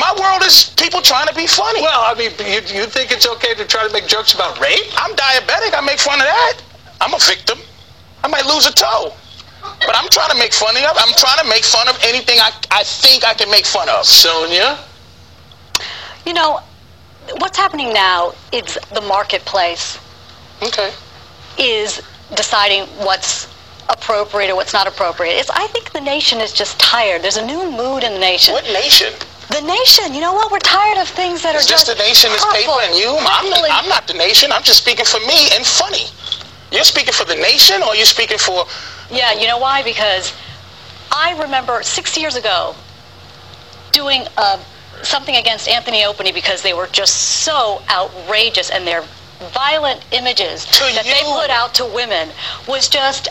[0.00, 1.82] My world is people trying to be funny.
[1.82, 4.88] Well, I mean, you, you think it's okay to try to make jokes about rape?
[4.96, 5.76] I'm diabetic.
[5.76, 6.56] I make fun of that.
[7.02, 7.58] I'm a victim.
[8.24, 9.12] I might lose a toe,
[9.80, 10.96] but I'm trying to make fun of.
[10.96, 14.06] I'm trying to make fun of anything I I think I can make fun of.
[14.06, 14.78] Sonia?
[16.24, 16.60] You know,
[17.40, 19.98] what's happening now is the marketplace
[20.62, 20.90] Okay.
[21.58, 22.00] is
[22.34, 23.54] deciding what's
[23.88, 25.32] appropriate or what's not appropriate.
[25.34, 27.22] It's, I think the nation is just tired.
[27.22, 28.54] There's a new mood in the nation.
[28.54, 29.12] What nation?
[29.50, 30.50] The nation, you know what?
[30.50, 33.16] We're tired of things that Is are this just the nation is paper and you?
[33.20, 34.50] I'm, and- I'm not the nation.
[34.52, 36.06] I'm just speaking for me and funny.
[36.72, 38.66] You're speaking for the nation or you're speaking for
[39.10, 39.82] Yeah, you know why?
[39.82, 40.34] Because
[41.12, 42.74] I remember six years ago
[43.92, 44.58] doing uh,
[45.02, 49.02] something against Anthony Openy because they were just so outrageous and their
[49.52, 52.30] violent images To that they put out to women
[52.66, 53.28] was just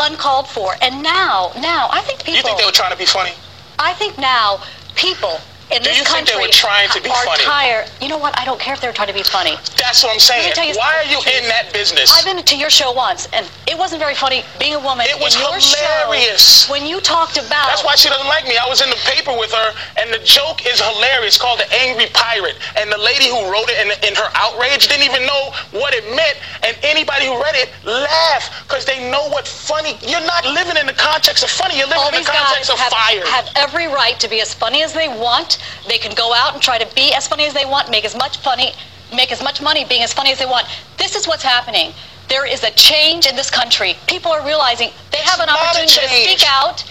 [0.00, 0.74] uncalled for.
[0.82, 2.34] And now, now, I think people.
[2.34, 3.32] you think they were trying to be funny?
[3.78, 4.62] I think now
[4.94, 7.42] people in Do this you think country they were trying to be are funny?
[7.44, 7.86] tired.
[8.02, 8.36] You know what?
[8.38, 9.54] I don't care if they were trying to be funny.
[9.78, 10.52] That's what I'm saying.
[10.74, 12.10] Why are you in that business?
[12.10, 15.06] I've been to your show once, and it wasn't very funny being a woman.
[15.08, 16.66] It was hilarious.
[16.66, 18.58] Show, when you talked about That's why she doesn't like me.
[18.58, 21.38] I was in the paper with her, and the joke is hilarious.
[21.38, 22.58] Called The Angry Pirate.
[22.76, 26.04] And the lady who wrote it in, in her outrage didn't even know what it
[26.14, 26.36] meant.
[26.66, 29.96] And anybody who read it laughed because they know what funny.
[30.02, 31.78] You're not living in the context of funny.
[31.78, 33.22] You're living all in the context of have, fire.
[33.26, 35.59] have every right to be as funny as they want.
[35.88, 38.16] They can go out and try to be as funny as they want, make as
[38.16, 38.72] much funny,
[39.14, 40.66] make as much money being as funny as they want.
[40.98, 41.92] This is what's happening.
[42.28, 43.96] There is a change in this country.
[44.06, 46.84] People are realizing they have an opportunity to speak out.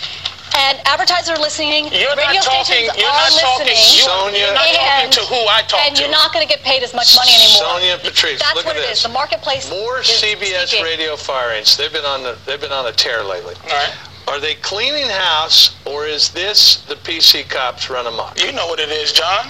[0.57, 1.93] And advertisers are listening.
[1.93, 3.77] You're not radio talking- stations you're are not listening.
[3.77, 4.39] you- Sonia.
[4.39, 6.01] you're not talking and, to who I talk and to.
[6.01, 7.69] you're not going to get paid as much money anymore.
[7.69, 8.97] Sonia and Patrice, That's look what at it this.
[8.97, 9.03] is.
[9.03, 10.83] The marketplace More is CBS speaking.
[10.85, 11.77] radio firings.
[11.77, 13.53] They've been on the, they've been on a tear lately.
[13.63, 13.93] All right.
[14.29, 18.39] Are they cleaning house or is this the PC cops run amok?
[18.43, 19.47] You know what it is, John.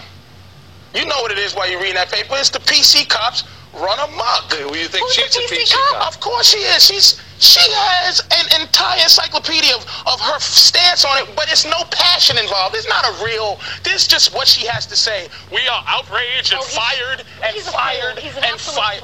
[0.95, 2.33] You know what it is while you're reading that paper.
[2.37, 3.43] It's the PC cops
[3.75, 4.49] run amok.
[4.49, 5.99] Do you think Who's she's a PC PC cop?
[5.99, 6.07] cop?
[6.15, 6.85] Of course she is.
[6.85, 11.83] She's she has an entire encyclopedia of, of her stance on it, but it's no
[11.91, 12.75] passion involved.
[12.75, 13.59] It's not a real.
[13.83, 15.27] This is just what she has to say.
[15.51, 18.23] We are outraged and Oh, he's- fired and he's fired fool.
[18.23, 19.03] He's an and fired.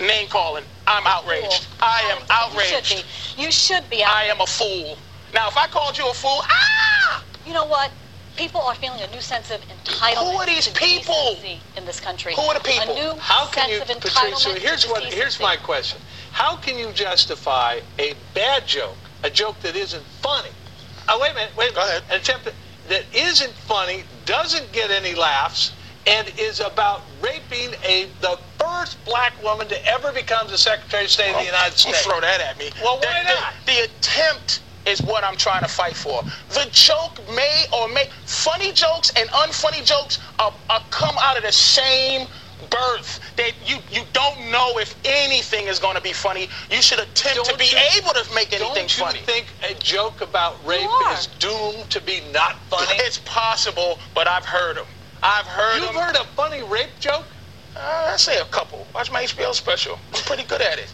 [0.00, 0.64] Name calling.
[0.86, 1.66] I'm outraged.
[1.80, 2.70] I am outraged.
[2.70, 2.86] You outraged.
[2.86, 3.42] should be.
[3.42, 4.02] You should be.
[4.04, 4.16] Outraged.
[4.16, 4.96] I am a fool.
[5.34, 7.24] Now, if I called you a fool, ah!
[7.44, 7.90] You know what?
[8.36, 10.14] People are feeling a new sense of entitlement.
[10.14, 11.36] Who are these people?
[11.76, 12.34] in this country?
[12.34, 12.92] Who are the people?
[12.96, 14.42] A new How can sense you, of Patrice?
[14.42, 15.04] So here's to what.
[15.04, 16.00] Here's my question.
[16.32, 20.50] How can you justify a bad joke, a joke that isn't funny?
[21.08, 21.56] Oh, wait a minute.
[21.56, 21.74] Wait.
[21.74, 22.02] Go ahead.
[22.10, 22.54] An attempt that-
[22.88, 25.72] that isn't funny, doesn't get any laughs,
[26.06, 31.10] and is about raping a the first black woman to ever become the Secretary of
[31.10, 32.02] State of the United States.
[32.02, 32.70] throw that at me.
[32.82, 33.54] Well, The- why the- not?
[33.64, 36.22] The, attempt is what I'm trying to fight for.
[36.50, 41.42] The joke may or may funny jokes and unfunny jokes are, are come out of
[41.42, 42.26] the same
[42.70, 43.20] birth.
[43.36, 46.48] That you you don't know if anything is going to be funny.
[46.70, 49.18] You should attempt to Don't be you- able to make anything Don't you funny.
[49.20, 52.86] think a joke about rape is doomed to be not funny?
[53.00, 54.86] It's possible, but I've heard them.
[55.22, 56.02] I've heard You've them.
[56.02, 57.24] heard a funny rape joke?
[57.76, 58.86] Uh, I say a couple.
[58.94, 59.98] Watch my HBO special.
[60.14, 60.92] I'm pretty good at it.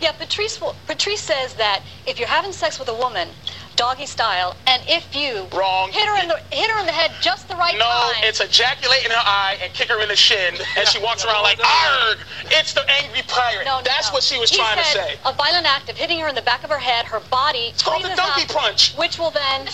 [0.00, 3.28] Yeah, Patrice, Patrice says that if you're having sex with a woman,
[3.74, 5.90] doggy style, and if you Wrong.
[5.90, 8.28] hit her in the hit her in the head just the right No, time, No,
[8.28, 11.42] it's ejaculate in her eye and kick her in the shin, and she walks around
[11.42, 12.18] like, "Arg!"
[12.52, 13.64] It's the angry pirate.
[13.64, 14.14] no, no, That's no.
[14.14, 15.16] what she was He trying to say.
[15.24, 17.82] A violent act of hitting her in the back of her head, her body It's
[17.82, 18.94] called the donkey up, punch.
[18.94, 19.68] which will then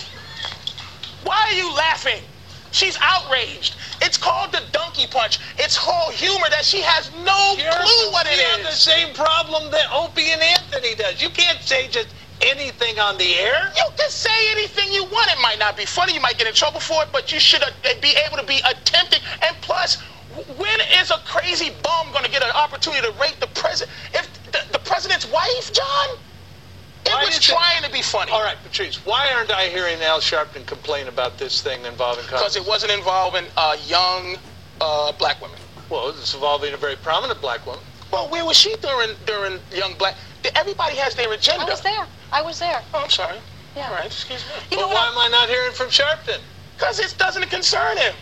[1.25, 2.23] Why are you laughing?
[2.71, 3.77] She's outraged.
[4.03, 5.39] It's called the donkey punch.
[5.59, 7.94] It's whole humor that she has no clue
[8.25, 11.23] what it have the same problem that Opie and Anthony does.
[11.23, 12.09] You can't say just
[12.41, 13.73] anything on the air.
[13.77, 15.31] You can say anything you want.
[15.31, 16.15] It might not be funny.
[16.15, 18.61] You might get in trouble for it, but you should uh, be able to be
[18.69, 19.21] attempting.
[19.43, 20.01] And plus,
[20.57, 23.97] when is a crazy bum going to get an opportunity to rape the president?
[24.13, 26.17] If the, the president's wife, John,
[27.07, 28.33] it Why was trying to be funny.
[28.33, 32.57] All right, Patrice, why aren't I hearing Al Sharpton complain about this thing involving Because
[32.57, 34.37] it wasn't involving uh, young
[34.81, 35.59] uh, black women.
[35.91, 37.85] Well, it's involving a very prominent black woman.
[38.15, 40.15] Well, where was she during during young black?
[40.55, 41.63] Everybody has their agenda.
[41.67, 42.07] I was there.
[42.33, 42.81] I was there.
[42.93, 43.39] Oh, I'm sorry.
[43.75, 43.89] Yeah.
[43.89, 44.53] All right, excuse me.
[44.71, 46.39] You But know why am I not hearing from Sharpton?
[46.77, 48.15] Because it doesn't concern him.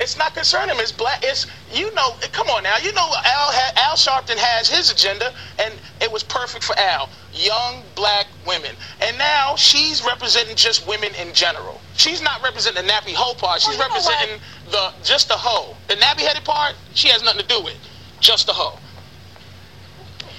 [0.00, 0.76] It's not concern him.
[0.78, 1.20] It's black.
[1.24, 2.10] It's you know.
[2.32, 2.76] Come on now.
[2.76, 7.08] You know Al ha, Al Sharpton has his agenda, and it was perfect for Al.
[7.32, 11.80] Young black women, and now she's representing just women in general.
[11.96, 13.62] She's not representing the nappy hoe part.
[13.62, 14.06] She's Well, you know what?
[14.06, 15.74] representing the just the hoe.
[15.88, 17.76] The nappy headed part, she has nothing to do with.
[18.20, 18.78] Just the hoe.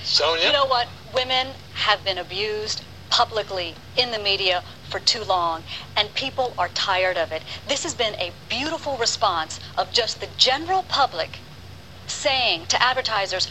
[0.09, 0.47] Sonia?
[0.47, 0.87] You know what?
[1.13, 5.63] Women have been abused publicly in the media for too long,
[5.95, 7.43] and people are tired of it.
[7.67, 11.39] This has been a beautiful response of just the general public
[12.07, 13.47] saying to advertisers,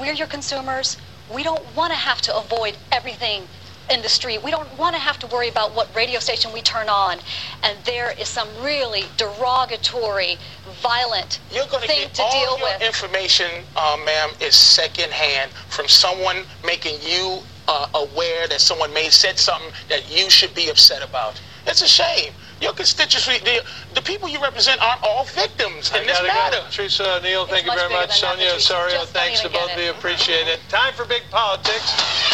[0.00, 0.96] we're your consumers.
[1.32, 3.48] We don't want to have to avoid everything
[3.90, 4.42] in the street.
[4.42, 7.18] We don't want to have to worry about what radio station we turn on.
[7.62, 10.36] And there is some really derogatory,
[10.80, 12.82] violent You're going to thing get to all deal your with.
[12.82, 19.14] information, uh, ma'am, is secondhand from someone making you uh, aware that someone may have
[19.14, 21.40] said something that you should be upset about.
[21.66, 22.32] It's a shame.
[22.60, 23.62] Your constituency, the,
[23.94, 26.56] the people you represent aren't all victims in I this matter.
[26.58, 26.66] go.
[26.70, 28.20] Teresa O'Neal, thank you much very much.
[28.20, 28.70] than that, Sonia Patrice.
[28.70, 29.90] Ossorio, thanks to both of you.
[29.90, 30.60] Appreciate it.
[30.68, 32.29] Time for big politics.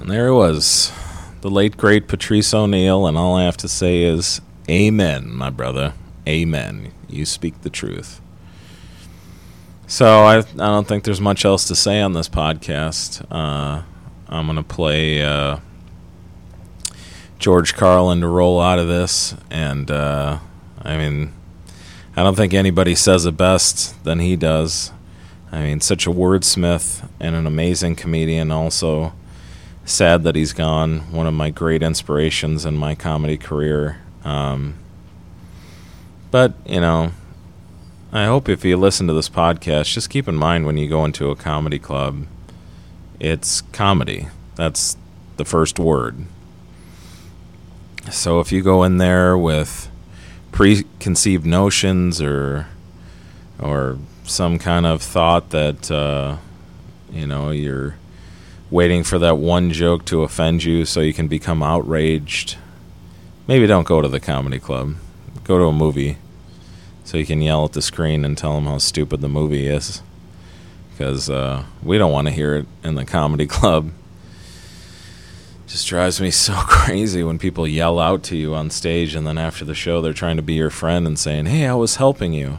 [0.00, 0.92] And there it was,
[1.40, 5.94] the late great Patrice O'Neal, and all I have to say is, Amen, my brother.
[6.26, 6.92] Amen.
[7.08, 8.20] You speak the truth.
[9.86, 13.24] So I, I don't think there's much else to say on this podcast.
[13.30, 13.82] Uh,
[14.28, 15.60] I'm gonna play uh,
[17.38, 20.40] George Carlin to roll out of this, and uh,
[20.82, 21.32] I mean,
[22.14, 24.92] I don't think anybody says it best than he does.
[25.50, 28.50] I mean, such a wordsmith and an amazing comedian.
[28.50, 29.14] Also,
[29.88, 31.10] sad that he's gone.
[31.12, 33.98] One of my great inspirations in my comedy career.
[34.24, 34.74] Um,
[36.30, 37.12] but you know,
[38.12, 41.04] I hope if you listen to this podcast, just keep in mind when you go
[41.04, 42.26] into a comedy club,
[43.18, 44.28] it's comedy.
[44.54, 44.96] That's
[45.36, 46.26] the first word.
[48.10, 49.90] So if you go in there with
[50.52, 52.66] preconceived notions or
[53.58, 56.36] or some kind of thought that uh,
[57.10, 57.96] you know you're
[58.70, 62.56] waiting for that one joke to offend you so you can become outraged,
[63.46, 64.94] maybe don't go to the comedy club.
[65.44, 66.18] Go to a movie
[67.04, 70.02] so you can yell at the screen and tell them how stupid the movie is.
[70.90, 73.90] Because uh, we don't want to hear it in the comedy club.
[75.66, 79.38] Just drives me so crazy when people yell out to you on stage and then
[79.38, 82.34] after the show they're trying to be your friend and saying, Hey, I was helping
[82.34, 82.58] you.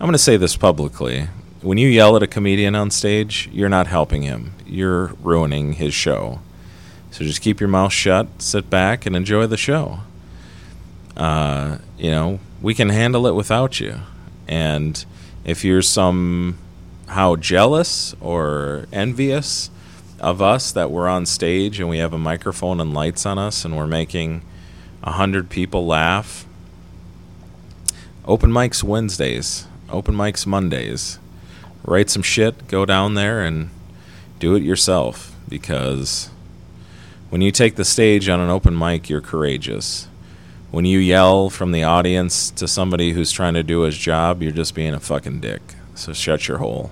[0.00, 1.28] I'm going to say this publicly.
[1.60, 5.94] When you yell at a comedian on stage, you're not helping him, you're ruining his
[5.94, 6.40] show.
[7.10, 10.00] So just keep your mouth shut, sit back, and enjoy the show.
[11.16, 14.00] Uh, you know, we can handle it without you.
[14.46, 15.04] And
[15.44, 19.70] if you're somehow jealous or envious
[20.20, 23.64] of us that we're on stage and we have a microphone and lights on us
[23.64, 24.42] and we're making
[25.02, 26.44] a hundred people laugh,
[28.24, 31.18] open mics Wednesdays, open mics Mondays.
[31.84, 33.70] Write some shit, go down there and
[34.38, 36.30] do it yourself because
[37.30, 40.08] when you take the stage on an open mic, you're courageous.
[40.70, 44.52] when you yell from the audience to somebody who's trying to do his job, you're
[44.52, 45.62] just being a fucking dick.
[45.94, 46.90] So shut your hole.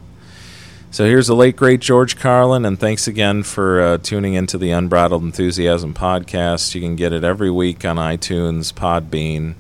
[0.91, 4.71] So here's the late great George Carlin, and thanks again for uh, tuning into the
[4.71, 6.75] Unbridled Enthusiasm podcast.
[6.75, 9.55] You can get it every week on iTunes, Podbean.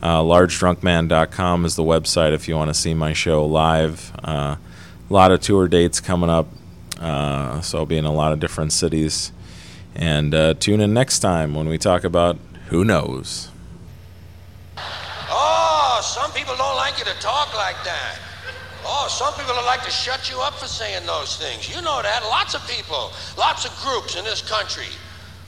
[0.00, 4.12] Uh, LargeDrunkMan.com is the website if you want to see my show live.
[4.22, 4.56] Uh,
[5.08, 6.46] a lot of tour dates coming up,
[7.00, 9.32] uh, so I'll be in a lot of different cities.
[9.94, 12.38] And uh, tune in next time when we talk about
[12.68, 13.50] who knows.
[15.30, 18.18] Oh, some people don't like you to talk like that.
[18.84, 21.68] Oh, some people would like to shut you up for saying those things.
[21.68, 22.22] You know that.
[22.22, 24.86] Lots of people, lots of groups in this country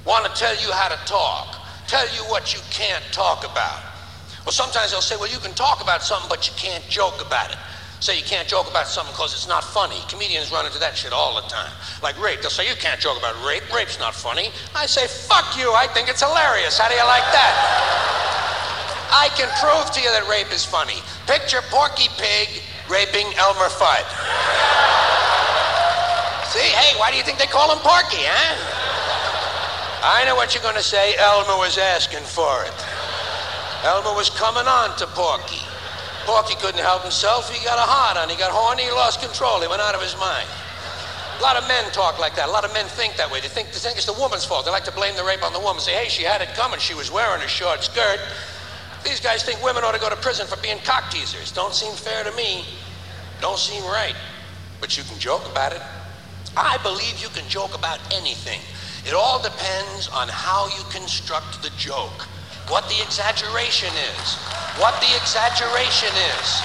[0.05, 1.55] want to tell you how to talk,
[1.87, 3.83] tell you what you can't talk about.
[4.45, 7.51] Well, sometimes they'll say, well, you can talk about something, but you can't joke about
[7.51, 7.59] it.
[8.01, 9.99] Say you can't joke about something because it's not funny.
[10.09, 11.73] Comedians run into that shit all the time.
[12.03, 12.41] Like rape.
[12.41, 13.67] They'll say, you can't joke about rape.
[13.75, 14.51] Rape's not funny.
[14.75, 15.73] I say, fuck you.
[15.75, 16.79] I think it's hilarious.
[16.79, 17.55] How do you like that?
[19.11, 21.03] I can prove to you that rape is funny.
[21.27, 24.07] Picture Porky Pig raping Elmer Fudd.
[26.55, 28.57] See, hey, why do you think they call him Porky, huh?
[30.01, 31.17] I know what you're going to say.
[31.19, 32.79] Elmer was asking for it.
[33.85, 35.68] Elmer was coming on to Porky.
[36.29, 37.49] Porky couldn't help himself.
[37.49, 38.29] He got a hard on.
[38.29, 38.85] He got horny.
[38.85, 39.65] He lost control.
[39.65, 40.45] He went out of his mind.
[40.45, 42.51] A lot of men talk like that.
[42.51, 43.41] A lot of men think that way.
[43.41, 44.69] They think, they think it's the woman's fault.
[44.69, 45.81] They like to blame the rape on the woman.
[45.81, 46.81] Say, hey, she had it coming.
[46.85, 48.21] She was wearing a short skirt.
[49.09, 51.49] These guys think women ought to go to prison for being cock teasers.
[51.51, 52.69] Don't seem fair to me.
[53.41, 54.15] Don't seem right.
[54.85, 55.81] But you can joke about it.
[56.61, 58.61] I believe you can joke about anything.
[59.09, 62.29] It all depends on how you construct the joke,
[62.69, 64.37] what the exaggeration is,
[64.79, 66.63] what the exaggeration is.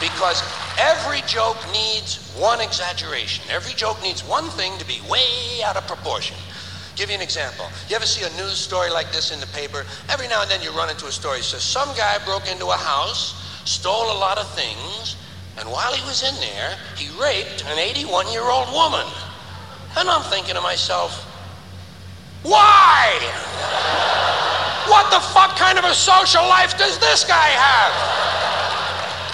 [0.00, 0.42] Because
[0.78, 3.44] every joke needs one exaggeration.
[3.50, 6.36] Every joke needs one thing to be way out of proportion.
[6.96, 7.66] Give you an example.
[7.88, 9.84] You ever see a news story like this in the paper?
[10.08, 12.66] Every now and then you run into a story that says some guy broke into
[12.66, 13.34] a house,
[13.64, 15.16] stole a lot of things,
[15.58, 19.06] and while he was in there, he raped an 81 year old woman.
[19.96, 21.22] And I'm thinking to myself,
[22.42, 24.50] why?
[24.86, 27.92] What the fuck kind of a social life does this guy have?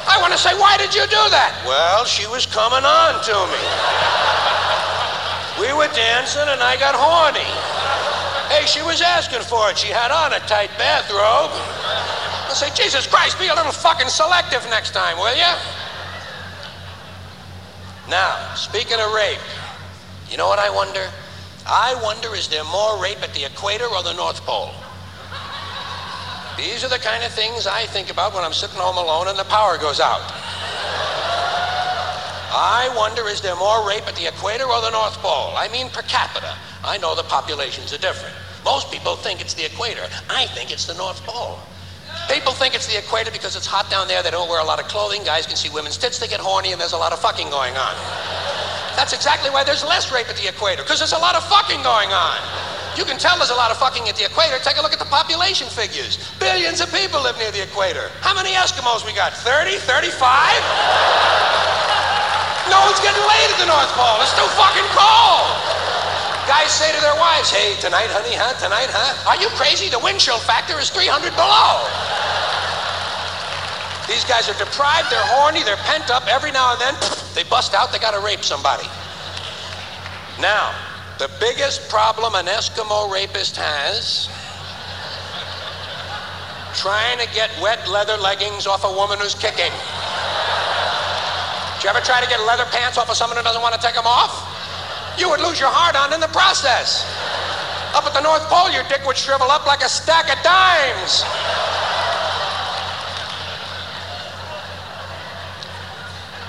[0.06, 1.54] I want to say, why did you do that?
[1.66, 3.62] Well, she was coming on to me.
[5.62, 7.46] We were dancing and I got horny.
[8.50, 9.78] Hey, she was asking for it.
[9.78, 11.54] She had on a tight bathrobe.
[11.54, 15.52] I say, Jesus Christ, be a little fucking selective next time, will you?
[18.08, 19.38] Now, speaking of rape,
[20.30, 21.10] you know what I wonder?
[21.66, 24.74] I wonder is there more rape at the equator or the North Pole?
[26.56, 29.38] These are the kind of things I think about when I'm sitting home alone and
[29.38, 30.20] the power goes out.
[32.52, 35.54] I wonder is there more rape at the equator or the North Pole?
[35.56, 36.56] I mean per capita.
[36.84, 38.34] I know the populations are different.
[38.64, 40.02] Most people think it's the equator.
[40.28, 41.58] I think it's the North Pole.
[42.28, 44.22] People think it's the equator because it's hot down there.
[44.22, 45.22] They don't wear a lot of clothing.
[45.24, 46.18] Guys can see women's tits.
[46.18, 47.94] They get horny, and there's a lot of fucking going on.
[48.96, 51.82] That's exactly why there's less rape at the equator, because there's a lot of fucking
[51.82, 52.38] going on.
[52.98, 54.58] You can tell there's a lot of fucking at the equator.
[54.62, 56.18] Take a look at the population figures.
[56.38, 58.10] Billions of people live near the equator.
[58.20, 59.32] How many Eskimos we got?
[59.32, 59.78] 30?
[59.78, 60.18] 35?
[62.70, 64.18] No one's getting laid at the North Pole.
[64.22, 65.46] It's too fucking cold.
[66.50, 68.54] Guys say to their wives, hey, tonight, honey, huh?
[68.58, 69.30] Tonight, huh?
[69.30, 69.86] Are you crazy?
[69.86, 71.86] The wind chill factor is 300 below.
[74.10, 76.26] These guys are deprived, they're horny, they're pent up.
[76.26, 76.98] Every now and then,
[77.34, 78.86] they bust out, they gotta rape somebody.
[80.42, 80.74] Now,
[81.20, 84.32] the biggest problem an Eskimo rapist has
[86.72, 89.68] trying to get wet leather leggings off a woman who's kicking.
[91.76, 93.82] Did you ever try to get leather pants off of someone who doesn't want to
[93.84, 94.32] take them off?
[95.20, 97.04] You would lose your heart on in the process.
[97.92, 101.20] Up at the North Pole, your dick would shrivel up like a stack of dimes.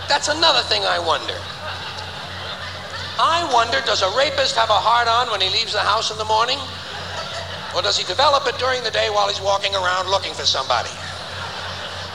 [0.07, 1.35] That's another thing I wonder.
[3.19, 6.17] I wonder does a rapist have a heart on when he leaves the house in
[6.17, 6.59] the morning?
[7.75, 10.91] Or does he develop it during the day while he's walking around looking for somebody?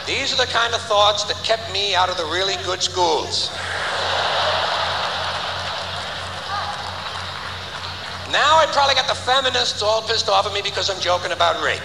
[0.07, 3.51] These are the kind of thoughts that kept me out of the really good schools.
[8.31, 11.63] Now I probably got the feminists all pissed off at me because I'm joking about
[11.65, 11.81] rape.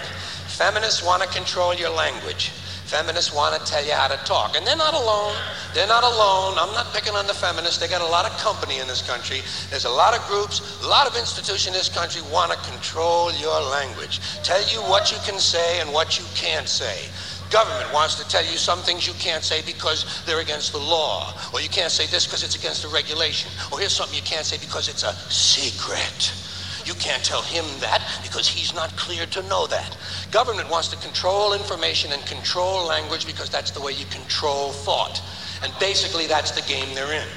[0.48, 2.52] Feminists want to control your language.
[2.92, 4.58] Feminists want to tell you how to talk.
[4.58, 5.34] And they're not alone.
[5.74, 6.60] They're not alone.
[6.60, 7.80] I'm not picking on the feminists.
[7.80, 9.40] They got a lot of company in this country.
[9.70, 13.32] There's a lot of groups, a lot of institutions in this country want to control
[13.32, 14.20] your language.
[14.44, 17.08] Tell you what you can say and what you can't say.
[17.50, 21.32] Government wants to tell you some things you can't say because they're against the law.
[21.54, 23.50] Or you can't say this because it's against the regulation.
[23.72, 26.51] Or here's something you can't say because it's a secret.
[26.86, 29.98] You can't tell him that because he's not cleared to know that.
[30.32, 35.22] Government wants to control information and control language because that's the way you control thought.
[35.64, 37.28] And basically, that's the game they're in.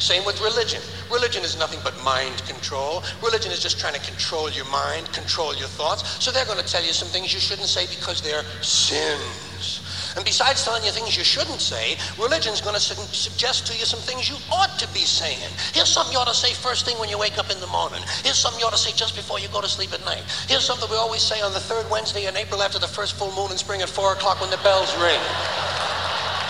[0.00, 0.80] Same with religion.
[1.12, 3.02] Religion is nothing but mind control.
[3.22, 6.24] Religion is just trying to control your mind, control your thoughts.
[6.24, 9.84] So they're going to tell you some things you shouldn't say because they're sins.
[10.20, 13.86] And besides telling you things you shouldn't say, religion's going to su- suggest to you
[13.86, 15.48] some things you ought to be saying.
[15.72, 18.02] Here's something you ought to say first thing when you wake up in the morning.
[18.22, 20.20] Here's something you ought to say just before you go to sleep at night.
[20.46, 23.32] Here's something we always say on the third Wednesday in April after the first full
[23.32, 25.20] moon in spring at 4 o'clock when the bells ring.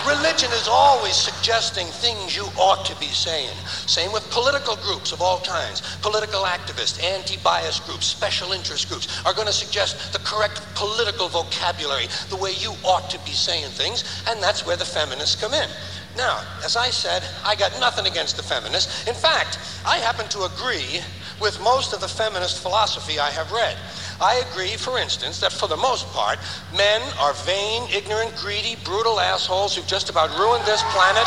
[0.08, 3.54] Religion is always suggesting things you ought to be saying.
[3.66, 5.82] Same with political groups of all kinds.
[6.00, 12.06] Political activists, anti-bias groups, special interest groups are going to suggest the correct political vocabulary,
[12.30, 15.68] the way you ought to be saying things, and that's where the feminists come in.
[16.16, 19.06] Now, as I said, I got nothing against the feminists.
[19.06, 21.00] In fact, I happen to agree
[21.40, 23.76] with most of the feminist philosophy I have read.
[24.20, 26.38] I agree, for instance, that for the most part,
[26.76, 31.24] men are vain, ignorant, greedy, brutal assholes who've just about ruined this planet.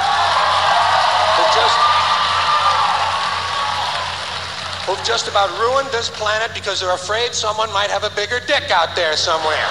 [1.34, 1.78] Who've just,
[4.86, 8.70] who've just about ruined this planet because they're afraid someone might have a bigger dick
[8.70, 9.68] out there somewhere.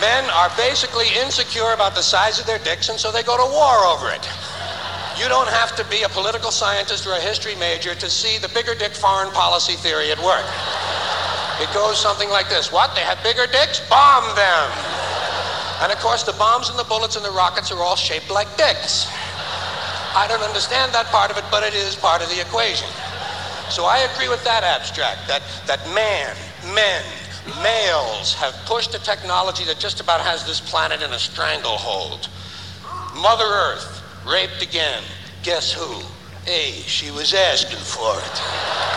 [0.00, 3.52] Men are basically insecure about the size of their dicks, and so they go to
[3.52, 4.26] war over it.
[5.22, 8.48] You don't have to be a political scientist or a history major to see the
[8.48, 10.42] bigger dick foreign policy theory at work.
[11.62, 12.96] It goes something like this What?
[12.96, 13.78] They have bigger dicks?
[13.86, 14.66] Bomb them!
[15.78, 18.50] And of course, the bombs and the bullets and the rockets are all shaped like
[18.56, 19.06] dicks.
[20.10, 22.90] I don't understand that part of it, but it is part of the equation.
[23.70, 26.34] So I agree with that abstract that, that man,
[26.74, 27.04] men,
[27.62, 32.28] males have pushed a technology that just about has this planet in a stranglehold.
[33.14, 35.02] Mother Earth, raped again.
[35.42, 36.02] Guess who?
[36.44, 38.92] Hey, she was asking for it.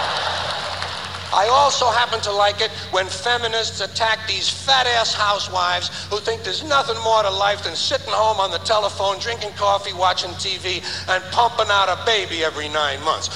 [1.35, 6.43] I also happen to like it when feminists attack these fat ass housewives who think
[6.43, 10.79] there's nothing more to life than sitting home on the telephone, drinking coffee, watching TV,
[11.09, 13.27] and pumping out a baby every nine months.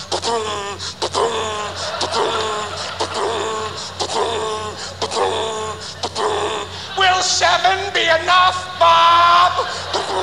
[6.97, 10.18] Will seven be enough, Bob?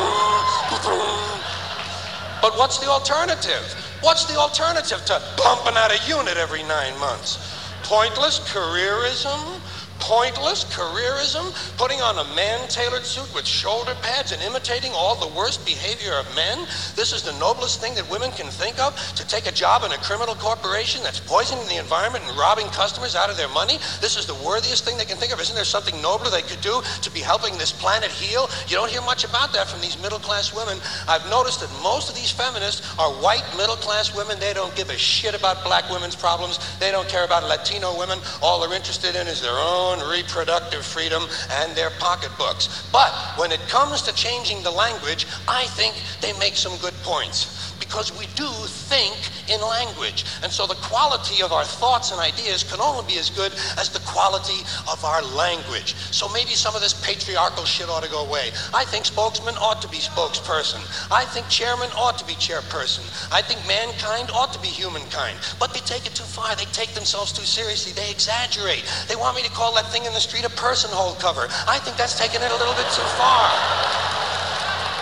[2.56, 3.98] What's the alternative?
[4.00, 7.36] What's the alternative to pumping out a unit every nine months?
[7.82, 9.60] Pointless careerism?
[10.06, 11.50] Pointless careerism?
[11.76, 16.14] Putting on a man tailored suit with shoulder pads and imitating all the worst behavior
[16.14, 16.62] of men?
[16.94, 18.94] This is the noblest thing that women can think of?
[19.16, 23.16] To take a job in a criminal corporation that's poisoning the environment and robbing customers
[23.16, 23.78] out of their money?
[23.98, 25.40] This is the worthiest thing they can think of.
[25.40, 28.48] Isn't there something nobler they could do to be helping this planet heal?
[28.68, 30.78] You don't hear much about that from these middle class women.
[31.08, 34.38] I've noticed that most of these feminists are white middle class women.
[34.38, 36.62] They don't give a shit about black women's problems.
[36.78, 38.20] They don't care about Latino women.
[38.40, 42.88] All they're interested in is their own reproductive freedom and their pocketbooks.
[42.92, 47.65] But when it comes to changing the language, I think they make some good points
[47.78, 48.48] because we do
[48.90, 49.16] think
[49.48, 50.24] in language.
[50.42, 53.90] And so the quality of our thoughts and ideas can only be as good as
[53.90, 54.60] the quality
[54.90, 55.94] of our language.
[56.10, 58.50] So maybe some of this patriarchal shit ought to go away.
[58.74, 60.82] I think spokesman ought to be spokesperson.
[61.10, 63.04] I think chairman ought to be chairperson.
[63.32, 65.38] I think mankind ought to be humankind.
[65.58, 66.54] But they take it too far.
[66.56, 67.92] They take themselves too seriously.
[67.92, 68.84] They exaggerate.
[69.08, 71.46] They want me to call that thing in the street a person hold cover.
[71.66, 73.50] I think that's taking it a little bit too far.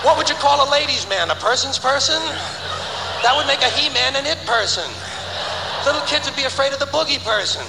[0.05, 1.32] What would you call a ladies' man?
[1.32, 2.20] A person's person?
[3.24, 4.84] That would make a he-man an it person.
[5.88, 7.64] Little kids would be afraid of the boogie person.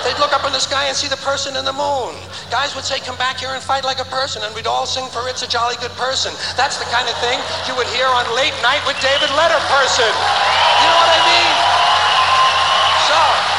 [0.00, 2.16] They'd look up in the sky and see the person in the moon.
[2.48, 5.04] Guys would say, come back here and fight like a person, and we'd all sing
[5.12, 6.32] for It's a Jolly Good Person.
[6.56, 7.36] That's the kind of thing
[7.68, 10.08] you would hear on Late Night with David Letterperson.
[10.08, 11.52] You know what I mean?
[13.04, 13.49] So,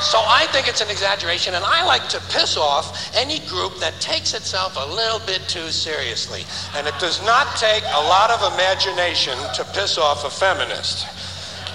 [0.00, 3.98] So I think it's an exaggeration, and I like to piss off any group that
[4.00, 6.46] takes itself a little bit too seriously.
[6.76, 11.02] And it does not take a lot of imagination to piss off a feminist.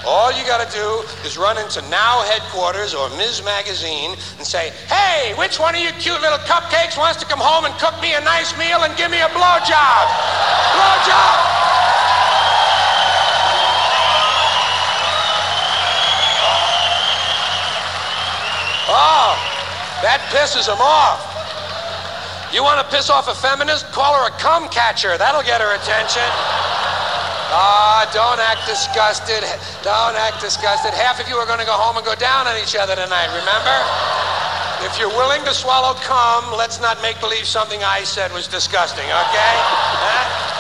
[0.07, 3.43] All you got to do is run into Now Headquarters or Ms.
[3.43, 7.65] Magazine and say, hey, which one of you cute little cupcakes wants to come home
[7.65, 10.05] and cook me a nice meal and give me a blowjob?
[10.79, 11.82] Blowjob!
[18.93, 19.33] Oh,
[20.05, 21.17] that pisses him off.
[22.53, 23.89] You want to piss off a feminist?
[23.89, 25.17] Call her a cum catcher.
[25.17, 26.29] That'll get her attention.
[27.49, 29.41] Ah, don't act disgusted.
[29.81, 30.93] Don't act disgusted.
[30.93, 33.33] Half of you are going to go home and go down on each other tonight,
[33.33, 33.73] remember?
[34.85, 39.05] if you're willing to swallow cum, let's not make believe something I said was disgusting,
[39.05, 39.55] okay?
[39.95, 40.52] Huh?